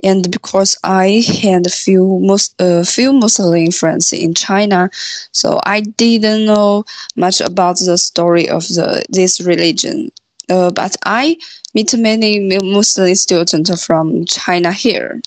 and 0.04 0.30
because 0.30 0.76
I 0.84 1.24
had 1.42 1.66
a 1.66 1.70
few 1.70 2.20
mus- 2.20 2.54
uh, 2.58 2.84
few 2.84 3.12
Muslim 3.12 3.72
friends 3.72 4.12
in 4.12 4.34
China, 4.34 4.90
so 5.32 5.60
I 5.64 5.80
didn't 5.80 6.44
know 6.44 6.84
much 7.16 7.40
about 7.40 7.78
the 7.78 7.96
story 7.96 8.48
of 8.48 8.68
the 8.68 9.04
this 9.08 9.40
religion. 9.40 10.12
Uh, 10.50 10.70
but 10.70 10.94
I 11.06 11.38
meet 11.72 11.96
many 11.96 12.38
Muslim 12.62 13.14
students 13.14 13.84
from 13.84 14.26
China 14.26 14.72
here. 14.72 15.22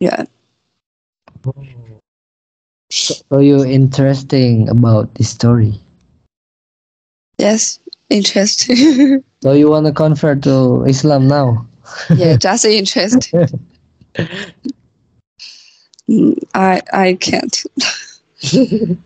Yeah. 0.00 0.24
So 2.90 3.40
you 3.40 3.64
interesting 3.64 4.68
about 4.68 5.14
this 5.14 5.28
story. 5.28 5.74
Yes. 7.38 7.78
Interesting. 8.08 9.22
So 9.42 9.52
you 9.52 9.70
wanna 9.70 9.92
convert 9.92 10.42
to 10.42 10.82
Islam 10.86 11.28
now? 11.28 11.68
yeah, 12.10 12.36
just 12.40 12.64
interesting. 12.64 13.46
I 16.54 16.80
I 16.92 17.14
can't. 17.20 17.62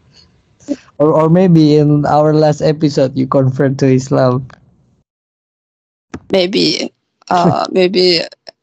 Or 0.98 1.12
or 1.14 1.28
maybe 1.28 1.76
in 1.76 2.04
our 2.06 2.32
last 2.34 2.60
episode 2.60 3.16
you 3.16 3.26
convert 3.26 3.78
to 3.78 3.86
Islam. 3.86 4.46
maybe 6.32 6.90
uh 7.30 7.66
maybe 7.70 8.20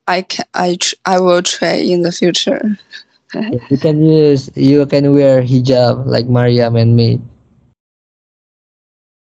i 0.07 0.21
can 0.21 0.45
i 0.53 0.75
tr- 0.75 0.95
i 1.05 1.19
will 1.19 1.41
try 1.41 1.73
in 1.73 2.01
the 2.01 2.12
future 2.12 2.77
You 3.69 3.77
can 3.77 4.01
use 4.01 4.49
you 4.55 4.86
can 4.86 5.13
wear 5.13 5.41
hijab 5.43 6.05
like 6.05 6.27
Mariam 6.27 6.75
and 6.75 6.95
me. 6.95 7.21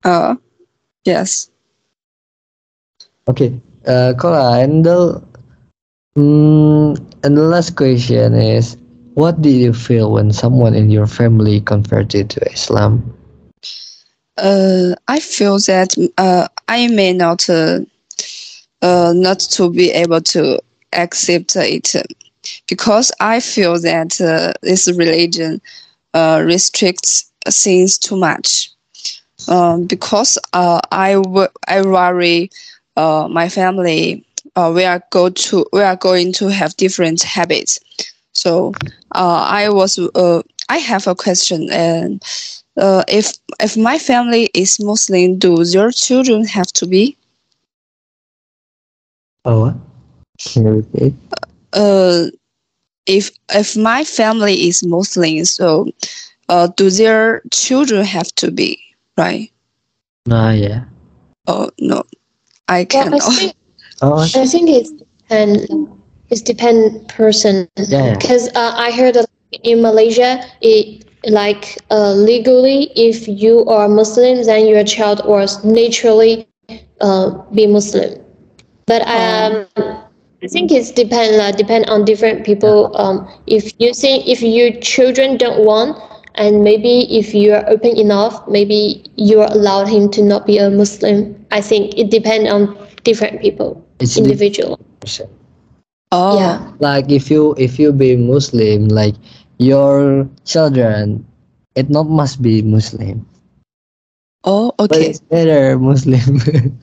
uh 0.04 0.36
yes 1.06 1.49
Okay, 3.28 3.60
uh, 3.88 4.13
Kola, 4.17 4.60
and 4.62 4.84
the 4.86 5.21
mm, 6.17 6.97
and 7.23 7.38
the 7.38 7.43
last 7.43 7.76
question 7.76 8.34
is, 8.36 8.78
what 9.15 9.41
did 9.41 9.54
you 9.54 9.73
feel 9.73 10.12
when 10.12 10.32
someone 10.32 10.73
in 10.76 10.89
your 10.89 11.08
family 11.08 11.62
converted 11.62 12.30
to 12.32 12.41
Islam? 12.52 13.02
uh 14.38 14.93
i 15.08 15.19
feel 15.19 15.58
that 15.60 15.93
uh 16.17 16.47
i 16.67 16.88
may 16.88 17.13
not 17.13 17.47
uh, 17.49 17.80
uh 18.82 19.13
not 19.15 19.39
to 19.39 19.69
be 19.69 19.91
able 19.91 20.21
to 20.21 20.60
accept 20.93 21.56
it 21.56 21.93
because 22.67 23.12
i 23.19 23.39
feel 23.39 23.80
that 23.80 24.19
uh, 24.21 24.54
this 24.62 24.88
religion 24.97 25.62
uh 26.13 26.41
restricts 26.45 27.32
things 27.47 27.97
too 27.97 28.15
much 28.17 28.71
um 29.47 29.86
because 29.86 30.38
i 30.54 31.15
worry 31.84 32.49
uh 32.97 33.28
my 33.30 33.49
family 33.49 34.26
uh 34.56 34.72
we 34.74 34.84
are 34.84 35.02
go 35.12 35.30
to 35.30 35.66
we 35.74 35.82
are 35.82 35.96
going 35.96 36.32
to 36.34 36.48
have 36.48 36.76
different 36.78 37.22
habits 37.22 37.80
so 38.34 38.72
uh 39.16 39.46
i 39.50 39.70
was 39.70 39.98
uh 40.16 40.42
i 40.70 40.78
have 40.78 41.08
a 41.08 41.16
question 41.16 41.70
and 41.72 42.22
uh 42.78 43.04
if 43.08 43.34
if 43.60 43.78
my 43.78 43.98
family 43.98 44.50
is 44.54 44.80
muslim 44.80 45.38
do 45.38 45.62
your 45.66 45.92
children 45.92 46.46
have 46.46 46.68
to 46.74 46.86
be 46.88 47.18
Oh, 49.46 49.60
what? 49.62 49.76
Can 50.39 50.66
you 50.66 50.72
repeat? 50.74 51.13
uh 51.74 52.26
if 53.06 53.32
if 53.54 53.76
my 53.78 54.04
family 54.04 54.68
is 54.68 54.84
muslim 54.84 55.44
so 55.46 55.88
uh 56.50 56.68
do 56.78 56.89
their 56.89 57.42
children 57.52 58.04
have 58.06 58.28
to 58.36 58.52
be 58.52 58.80
right 59.18 59.52
Nah, 60.26 60.52
yeah. 60.52 60.86
oh 61.48 61.70
no 61.80 62.04
i 62.68 62.84
Well, 62.92 63.10
I 63.10 63.10
cannot 63.10 63.22
think 63.22 63.56
Oh, 64.04 64.20
I 64.36 64.46
think 64.46 64.70
it's 64.70 64.92
depend 64.92 65.68
it's 66.30 66.42
depend 66.42 67.08
person 67.10 67.70
Yeah. 67.78 68.18
because 68.18 68.50
uh, 68.56 68.74
I 68.78 68.92
heard 68.92 69.18
in 69.63 69.82
Malaysia 69.82 70.44
it 70.62 71.06
like 71.30 71.78
uh, 71.92 72.13
legally 72.13 72.92
if 72.96 73.28
you 73.28 73.66
are 73.66 73.88
Muslim 73.88 74.44
then 74.44 74.68
your 74.68 74.84
child 74.84 75.22
was 75.26 75.63
naturally 75.63 76.48
uh, 77.02 77.30
be 77.54 77.68
Muslim, 77.68 78.20
but 78.86 79.02
um, 79.08 79.66
I 80.44 80.48
think 80.48 80.72
it's 80.72 80.92
depend 80.92 81.39
uh, 81.42 81.52
depend 81.52 81.89
on 81.89 82.06
different 82.06 82.46
people. 82.46 82.96
Um, 82.98 83.28
if 83.48 83.74
you 83.80 83.94
think 83.94 84.28
if 84.28 84.42
your 84.42 84.72
children 84.82 85.38
don't 85.38 85.66
want 85.66 85.98
and 86.36 86.63
maybe 86.63 87.08
if 87.18 87.34
you 87.34 87.54
are 87.54 87.63
open 87.70 87.98
enough, 87.98 88.48
maybe 88.48 89.04
you 89.16 89.42
are 89.42 89.52
allowed 89.52 89.88
him 89.88 90.10
to 90.12 90.24
not 90.24 90.46
be 90.48 90.58
a 90.58 90.70
Muslim. 90.70 91.36
I 91.52 91.62
think 91.62 91.98
it 91.98 92.10
depends 92.12 92.50
on 92.52 92.78
different 93.04 93.42
people, 93.42 93.83
It's 94.04 94.18
individual. 94.18 94.80
person. 95.00 95.30
oh 96.12 96.38
Yeah. 96.39 96.72
Like 96.80 97.10
if 97.12 97.32
you 97.32 97.56
if 97.58 97.80
you 97.80 97.92
be 97.94 98.16
Muslim, 98.18 98.88
like 98.89 99.16
your 99.60 100.28
children, 100.46 101.26
it 101.76 101.89
not 101.89 102.08
must 102.10 102.42
be 102.42 102.62
Muslim, 102.62 103.26
oh 104.44 104.74
but 104.88 104.98
okay 104.98 105.10
it's 105.10 105.20
better 105.22 105.78
Muslim. 105.80 106.39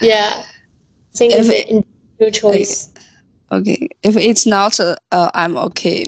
Yeah. 0.00 0.44
I 0.44 1.16
think 1.16 1.32
If 1.32 1.38
it's 1.40 1.48
it- 1.48 1.68
an 1.70 1.84
individual 2.20 2.32
choice. 2.52 2.92
okay 3.52 3.88
if 4.02 4.16
it's 4.16 4.46
not 4.46 4.78
uh, 4.80 4.96
uh 5.12 5.30
i'm 5.34 5.56
okay 5.56 6.04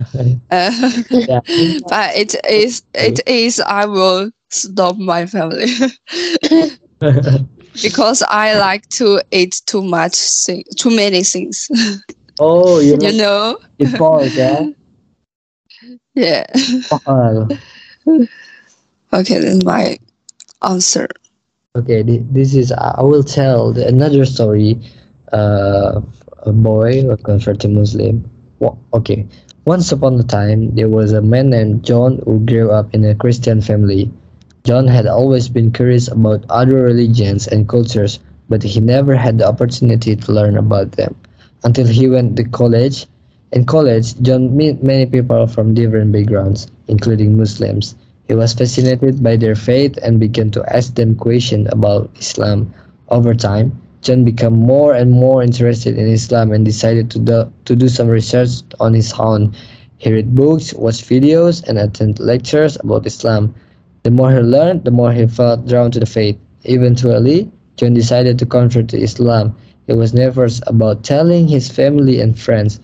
uh, 0.50 0.70
yeah. 1.10 1.40
but 1.88 2.14
it 2.16 2.34
is 2.48 2.82
it 2.94 3.20
is 3.26 3.60
i 3.60 3.84
will 3.84 4.30
stop 4.50 4.96
my 4.96 5.26
family 5.26 5.68
because 7.82 8.22
i 8.28 8.58
like 8.58 8.86
to 8.88 9.20
eat 9.30 9.60
too 9.66 9.82
much 9.82 10.16
thing, 10.16 10.64
too 10.76 10.90
many 10.90 11.22
things 11.22 11.68
oh, 12.40 12.80
you 12.80 12.96
you 13.00 13.12
know 13.12 13.58
it 13.78 13.96
pork, 13.98 14.30
yeah? 14.34 14.66
yeah 16.14 16.44
okay 19.12 19.38
then 19.38 19.60
my 19.64 19.96
answer 20.62 21.08
Okay, 21.76 22.02
this 22.02 22.56
is 22.56 22.72
I 22.72 23.00
will 23.00 23.22
tell 23.22 23.70
another 23.78 24.26
story. 24.26 24.74
Uh, 25.30 26.00
a 26.42 26.52
boy 26.52 27.02
who 27.02 27.16
converted 27.16 27.60
to 27.60 27.68
Muslim. 27.68 28.28
Okay, 28.92 29.24
once 29.66 29.92
upon 29.92 30.18
a 30.18 30.24
time 30.24 30.74
there 30.74 30.88
was 30.88 31.12
a 31.12 31.22
man 31.22 31.50
named 31.50 31.84
John 31.84 32.20
who 32.26 32.40
grew 32.44 32.72
up 32.72 32.92
in 32.92 33.04
a 33.04 33.14
Christian 33.14 33.60
family. 33.60 34.10
John 34.70 34.86
had 34.86 35.08
always 35.08 35.48
been 35.48 35.72
curious 35.72 36.06
about 36.06 36.44
other 36.48 36.76
religions 36.76 37.48
and 37.48 37.68
cultures, 37.68 38.20
but 38.48 38.62
he 38.62 38.78
never 38.78 39.16
had 39.16 39.38
the 39.38 39.48
opportunity 39.48 40.14
to 40.14 40.32
learn 40.32 40.56
about 40.56 40.92
them 40.92 41.16
until 41.64 41.88
he 41.88 42.06
went 42.06 42.36
to 42.36 42.44
college. 42.44 43.08
In 43.50 43.66
college, 43.66 44.14
John 44.22 44.56
met 44.56 44.80
many 44.84 45.06
people 45.06 45.48
from 45.48 45.74
different 45.74 46.12
backgrounds, 46.12 46.68
including 46.86 47.36
Muslims. 47.36 47.96
He 48.28 48.34
was 48.34 48.52
fascinated 48.54 49.24
by 49.24 49.34
their 49.34 49.56
faith 49.56 49.98
and 50.04 50.20
began 50.20 50.52
to 50.52 50.62
ask 50.72 50.94
them 50.94 51.16
questions 51.16 51.66
about 51.72 52.08
Islam. 52.20 52.72
Over 53.08 53.34
time, 53.34 53.74
John 54.02 54.22
became 54.22 54.54
more 54.54 54.94
and 54.94 55.10
more 55.10 55.42
interested 55.42 55.98
in 55.98 56.06
Islam 56.06 56.52
and 56.52 56.64
decided 56.64 57.10
to 57.10 57.18
do, 57.18 57.52
to 57.64 57.74
do 57.74 57.88
some 57.88 58.06
research 58.06 58.62
on 58.78 58.94
his 58.94 59.12
own. 59.18 59.52
He 59.98 60.12
read 60.12 60.36
books, 60.36 60.72
watched 60.74 61.10
videos, 61.10 61.66
and 61.66 61.76
attended 61.76 62.20
lectures 62.20 62.78
about 62.84 63.04
Islam. 63.04 63.52
The 64.02 64.10
more 64.10 64.32
he 64.32 64.38
learned, 64.38 64.84
the 64.84 64.90
more 64.90 65.12
he 65.12 65.26
felt 65.26 65.66
drawn 65.66 65.90
to 65.92 66.00
the 66.00 66.06
faith. 66.06 66.38
Eventually, 66.64 67.50
John 67.76 67.94
decided 67.94 68.38
to 68.38 68.46
convert 68.46 68.88
to 68.88 68.98
Islam. 68.98 69.56
It 69.86 69.96
was 69.96 70.14
never 70.14 70.48
about 70.66 71.04
telling 71.04 71.48
his 71.48 71.68
family 71.68 72.20
and 72.20 72.38
friends, 72.38 72.80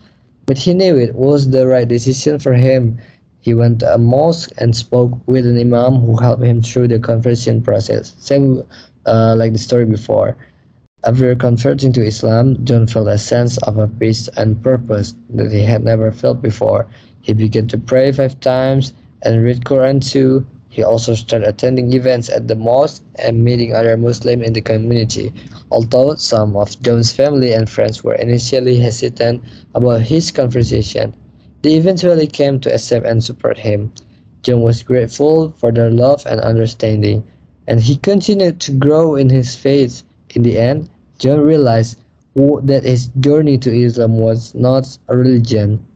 but 0.47 0.59
he 0.59 0.75
knew 0.75 0.97
it 0.97 1.15
was 1.15 1.51
the 1.51 1.67
right 1.67 1.87
decision 1.89 2.39
for 2.39 2.55
him. 2.55 2.99
He 3.41 3.55
went 3.55 3.81
to 3.81 3.95
a 3.95 3.99
mosque 3.99 4.51
and 4.59 4.75
spoke 4.75 5.13
with 5.27 5.47
an 5.47 5.59
imam 5.59 6.01
who 6.01 6.17
helped 6.17 6.43
him 6.43 6.63
through 6.63 6.89
the 6.89 6.99
conversion 6.99 7.63
process. 7.63 8.15
Same 8.19 8.63
uh, 9.07 9.35
like 9.39 9.53
the 9.53 9.59
story 9.59 9.85
before. 9.85 10.37
After 11.05 11.35
converting 11.37 11.93
to 11.93 12.05
Islam, 12.05 12.65
John 12.65 12.87
felt 12.89 13.07
a 13.07 13.19
sense 13.19 13.59
of 13.59 13.79
a 13.79 13.87
peace 13.87 14.29
and 14.37 14.61
purpose 14.61 15.15
that 15.31 15.53
he 15.53 15.63
had 15.63 15.85
never 15.85 16.11
felt 16.11 16.43
before. 16.43 16.89
He 17.21 17.33
began 17.33 17.69
to 17.69 17.79
pray 17.79 18.11
five 18.11 18.41
times 18.41 18.93
and 19.23 19.45
read 19.45 19.65
Quran 19.65 20.03
too. 20.05 20.45
He 20.77 20.83
also 20.83 21.15
started 21.15 21.49
attending 21.49 21.95
events 21.95 22.29
at 22.29 22.49
the 22.49 22.55
mosque 22.55 23.03
and 23.15 23.43
meeting 23.43 23.75
other 23.75 23.97
Muslims 23.97 24.47
in 24.47 24.53
the 24.53 24.61
community. 24.61 25.33
Although 25.71 26.17
some 26.17 26.55
of 26.55 26.79
John's 26.83 27.13
family 27.13 27.55
and 27.55 27.67
friends 27.67 28.05
were 28.05 28.17
initially 28.17 28.77
hesitant 28.77 29.43
about 29.75 30.03
his 30.03 30.31
conversation, 30.31 31.17
they 31.63 31.77
eventually 31.77 32.27
came 32.27 32.61
to 32.61 32.75
accept 32.75 33.07
and 33.07 33.25
support 33.25 33.57
him. 33.57 33.91
John 34.43 34.61
was 34.61 34.83
grateful 34.83 35.53
for 35.53 35.73
their 35.73 35.89
love 35.91 36.27
and 36.27 36.43
understanding, 36.43 37.25
and 37.67 37.81
he 37.81 37.97
continued 37.97 38.61
to 38.61 38.73
grow 38.73 39.15
in 39.17 39.31
his 39.31 39.57
faith. 39.57 40.03
In 40.35 40.43
the 40.43 40.59
end, 40.59 40.91
John 41.19 41.41
realized 41.41 42.03
that 42.35 42.83
his 42.85 43.07
journey 43.21 43.57
to 43.65 43.75
Islam 43.75 44.19
was 44.19 44.55
not 44.55 44.99
a 45.09 45.17
religion, 45.17 45.87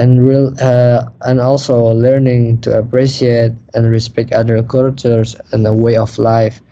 and 0.00 0.26
real 0.26 0.56
uh, 0.64 1.04
and 1.28 1.40
also 1.40 1.92
learning 1.92 2.58
to 2.62 2.78
appreciate 2.78 3.52
and 3.74 3.84
respect 3.92 4.32
other 4.32 4.62
cultures 4.62 5.36
and 5.52 5.66
a 5.66 5.74
way 5.74 5.94
of 5.94 6.16
life. 6.18 6.62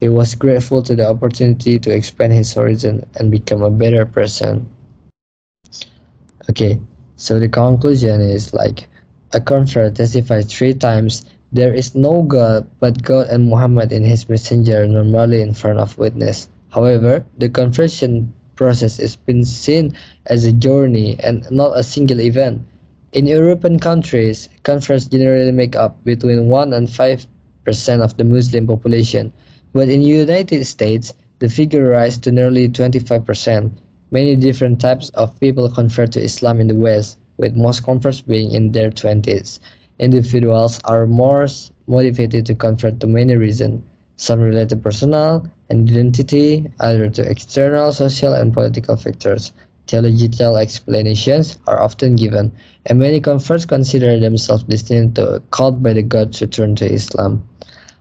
He 0.00 0.10
was 0.10 0.34
grateful 0.34 0.82
to 0.82 0.94
the 0.94 1.08
opportunity 1.08 1.78
to 1.78 1.90
expand 1.90 2.34
his 2.34 2.52
horizon 2.52 3.08
and 3.16 3.30
become 3.30 3.62
a 3.62 3.70
better 3.70 4.04
person. 4.04 4.68
Okay, 6.50 6.78
so 7.16 7.40
the 7.40 7.48
conclusion 7.48 8.20
is 8.20 8.52
like 8.52 8.86
a 9.32 9.40
convert 9.40 9.96
testified 9.96 10.50
three 10.50 10.74
times 10.74 11.24
there 11.52 11.72
is 11.72 11.94
no 11.94 12.22
God 12.22 12.68
but 12.80 13.02
God 13.02 13.28
and 13.28 13.48
Muhammad 13.48 13.92
and 13.92 14.04
his 14.04 14.28
messenger 14.28 14.86
normally 14.86 15.40
in 15.40 15.54
front 15.54 15.78
of 15.78 15.96
witness. 15.96 16.50
However, 16.68 17.24
the 17.38 17.48
conversion 17.48 18.34
process 18.56 18.98
is 18.98 19.16
been 19.16 19.44
seen 19.44 19.96
as 20.26 20.44
a 20.44 20.52
journey 20.52 21.16
and 21.24 21.48
not 21.50 21.78
a 21.78 21.82
single 21.82 22.20
event. 22.20 22.60
In 23.14 23.26
European 23.28 23.78
countries, 23.78 24.48
converts 24.64 25.06
generally 25.06 25.52
make 25.52 25.76
up 25.76 26.02
between 26.02 26.48
1 26.48 26.72
and 26.72 26.90
5 26.90 27.26
percent 27.64 28.02
of 28.02 28.16
the 28.16 28.24
Muslim 28.24 28.66
population, 28.66 29.32
but 29.72 29.88
in 29.88 30.00
the 30.00 30.08
United 30.08 30.64
States, 30.66 31.14
the 31.38 31.48
figure 31.48 31.90
rises 31.90 32.18
to 32.22 32.32
nearly 32.32 32.68
25 32.68 33.24
percent. 33.24 33.72
Many 34.10 34.34
different 34.34 34.80
types 34.80 35.10
of 35.10 35.38
people 35.38 35.70
convert 35.70 36.10
to 36.12 36.20
Islam 36.24 36.58
in 36.60 36.66
the 36.66 36.74
West, 36.74 37.16
with 37.36 37.54
most 37.54 37.84
converts 37.84 38.20
being 38.20 38.50
in 38.50 38.72
their 38.72 38.90
20s. 38.90 39.60
Individuals 40.00 40.80
are 40.82 41.06
more 41.06 41.46
motivated 41.86 42.44
to 42.46 42.54
convert 42.56 42.98
to 42.98 43.06
many 43.06 43.36
reasons, 43.36 43.84
some 44.16 44.40
related 44.40 44.70
to 44.70 44.76
personal 44.76 45.46
and 45.70 45.88
identity, 45.88 46.68
other 46.80 47.08
to 47.10 47.22
external 47.22 47.92
social 47.92 48.34
and 48.34 48.52
political 48.52 48.96
factors. 48.96 49.52
Theological 49.86 50.56
explanations 50.56 51.58
are 51.66 51.80
often 51.80 52.16
given, 52.16 52.52
and 52.86 52.98
many 52.98 53.20
converts 53.20 53.66
consider 53.66 54.18
themselves 54.18 54.64
destined 54.64 55.16
to 55.16 55.42
called 55.50 55.82
by 55.82 55.92
the 55.92 56.02
God 56.02 56.32
to 56.34 56.46
turn 56.46 56.74
to 56.76 56.90
Islam. 56.90 57.46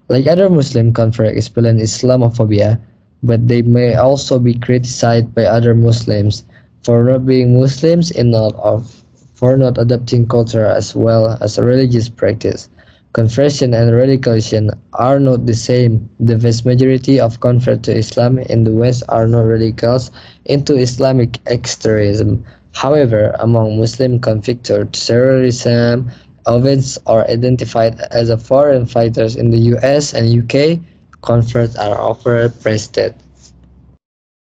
Like 0.10 0.28
other 0.28 0.50
Muslim 0.50 0.94
converts 0.94 1.38
experience 1.38 1.82
Islamophobia, 1.82 2.80
but 3.22 3.48
they 3.48 3.62
may 3.62 3.96
also 3.96 4.40
be 4.40 4.54
criticized 4.54 5.34
by 5.36 5.46
other 5.46 5.74
Muslims 5.76 6.44
for 6.84 7.04
not 7.04 7.26
being 7.26 7.60
Muslims 7.60 8.12
and 8.12 8.32
not 8.32 8.56
of 8.56 9.04
for 9.34 9.58
not 9.58 9.78
adopting 9.78 10.28
culture 10.28 10.66
as 10.66 10.96
well 10.96 11.38
as 11.42 11.58
a 11.58 11.64
religious 11.64 12.08
practice. 12.08 12.70
Conversion 13.14 13.74
and 13.74 13.92
radicalization 13.92 14.72
are 14.94 15.20
not 15.20 15.46
the 15.46 15.54
same. 15.54 16.10
The 16.20 16.36
vast 16.36 16.66
majority 16.66 17.20
of 17.20 17.40
converts 17.40 17.84
to 17.84 17.96
Islam 17.96 18.40
in 18.40 18.64
the 18.64 18.72
West 18.72 19.04
are 19.08 19.28
not 19.28 19.44
radicals 19.46 20.10
into 20.46 20.76
Islamic 20.76 21.40
extremism. 21.48 22.44
However, 22.74 23.36
among 23.40 23.80
Muslim 23.80 24.20
convicted 24.20 24.94
terrorism, 24.94 26.10
events 26.48 26.98
are 27.06 27.26
identified 27.30 28.00
as 28.12 28.30
a 28.30 28.38
foreign 28.38 28.86
fighters 28.86 29.36
in 29.36 29.52
the 29.52 29.60
US 29.78 30.14
and 30.14 30.28
UK. 30.28 30.80
Converts 31.22 31.76
are 31.78 31.96
overrepresented. 31.96 33.14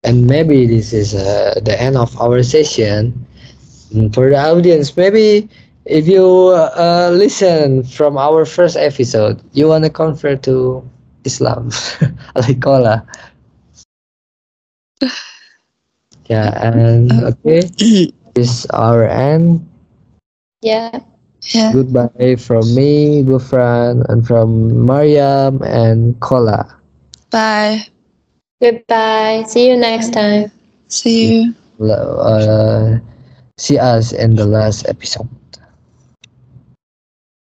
And 0.03 0.27
maybe 0.27 0.67
this 0.67 0.93
is 0.93 1.15
uh, 1.15 1.59
the 1.63 1.79
end 1.81 1.97
of 1.97 2.19
our 2.21 2.43
session. 2.43 3.25
Mm, 3.93 4.13
For 4.13 4.29
the 4.29 4.37
audience, 4.37 4.95
maybe 4.95 5.49
if 5.89 6.08
you 6.08 6.54
uh, 6.54 7.10
listen 7.12 7.84
from 7.84 8.17
our 8.17 8.45
first 8.45 8.78
episode, 8.78 9.41
you 9.54 9.67
want 9.67 9.84
to 9.84 9.89
convert 9.89 10.43
to 10.45 10.86
Islam, 11.25 11.71
like 12.36 12.62
Kola. 12.62 13.02
Yeah, 16.30 16.54
and 16.62 17.10
okay, 17.34 17.65
this 17.65 18.13
is 18.38 18.65
our 18.69 19.10
end. 19.10 19.65
Yeah. 20.62 21.02
Yeah. 21.56 21.73
Goodbye 21.73 22.36
from 22.38 22.67
me, 22.75 23.23
Gufran, 23.23 24.06
and 24.10 24.28
from 24.28 24.86
Mariam 24.86 25.63
and 25.63 26.19
Kola. 26.19 26.69
Bye. 27.32 27.88
Goodbye. 28.62 29.43
See 29.47 29.69
you 29.69 29.78
next 29.78 30.13
time. 30.13 30.52
See 30.88 31.56
you. 31.80 31.89
Uh, 31.89 32.99
see 33.58 33.80
us 33.80 34.12
in 34.12 34.36
the 34.36 34.45
last 34.45 34.86
episode. 34.88 35.30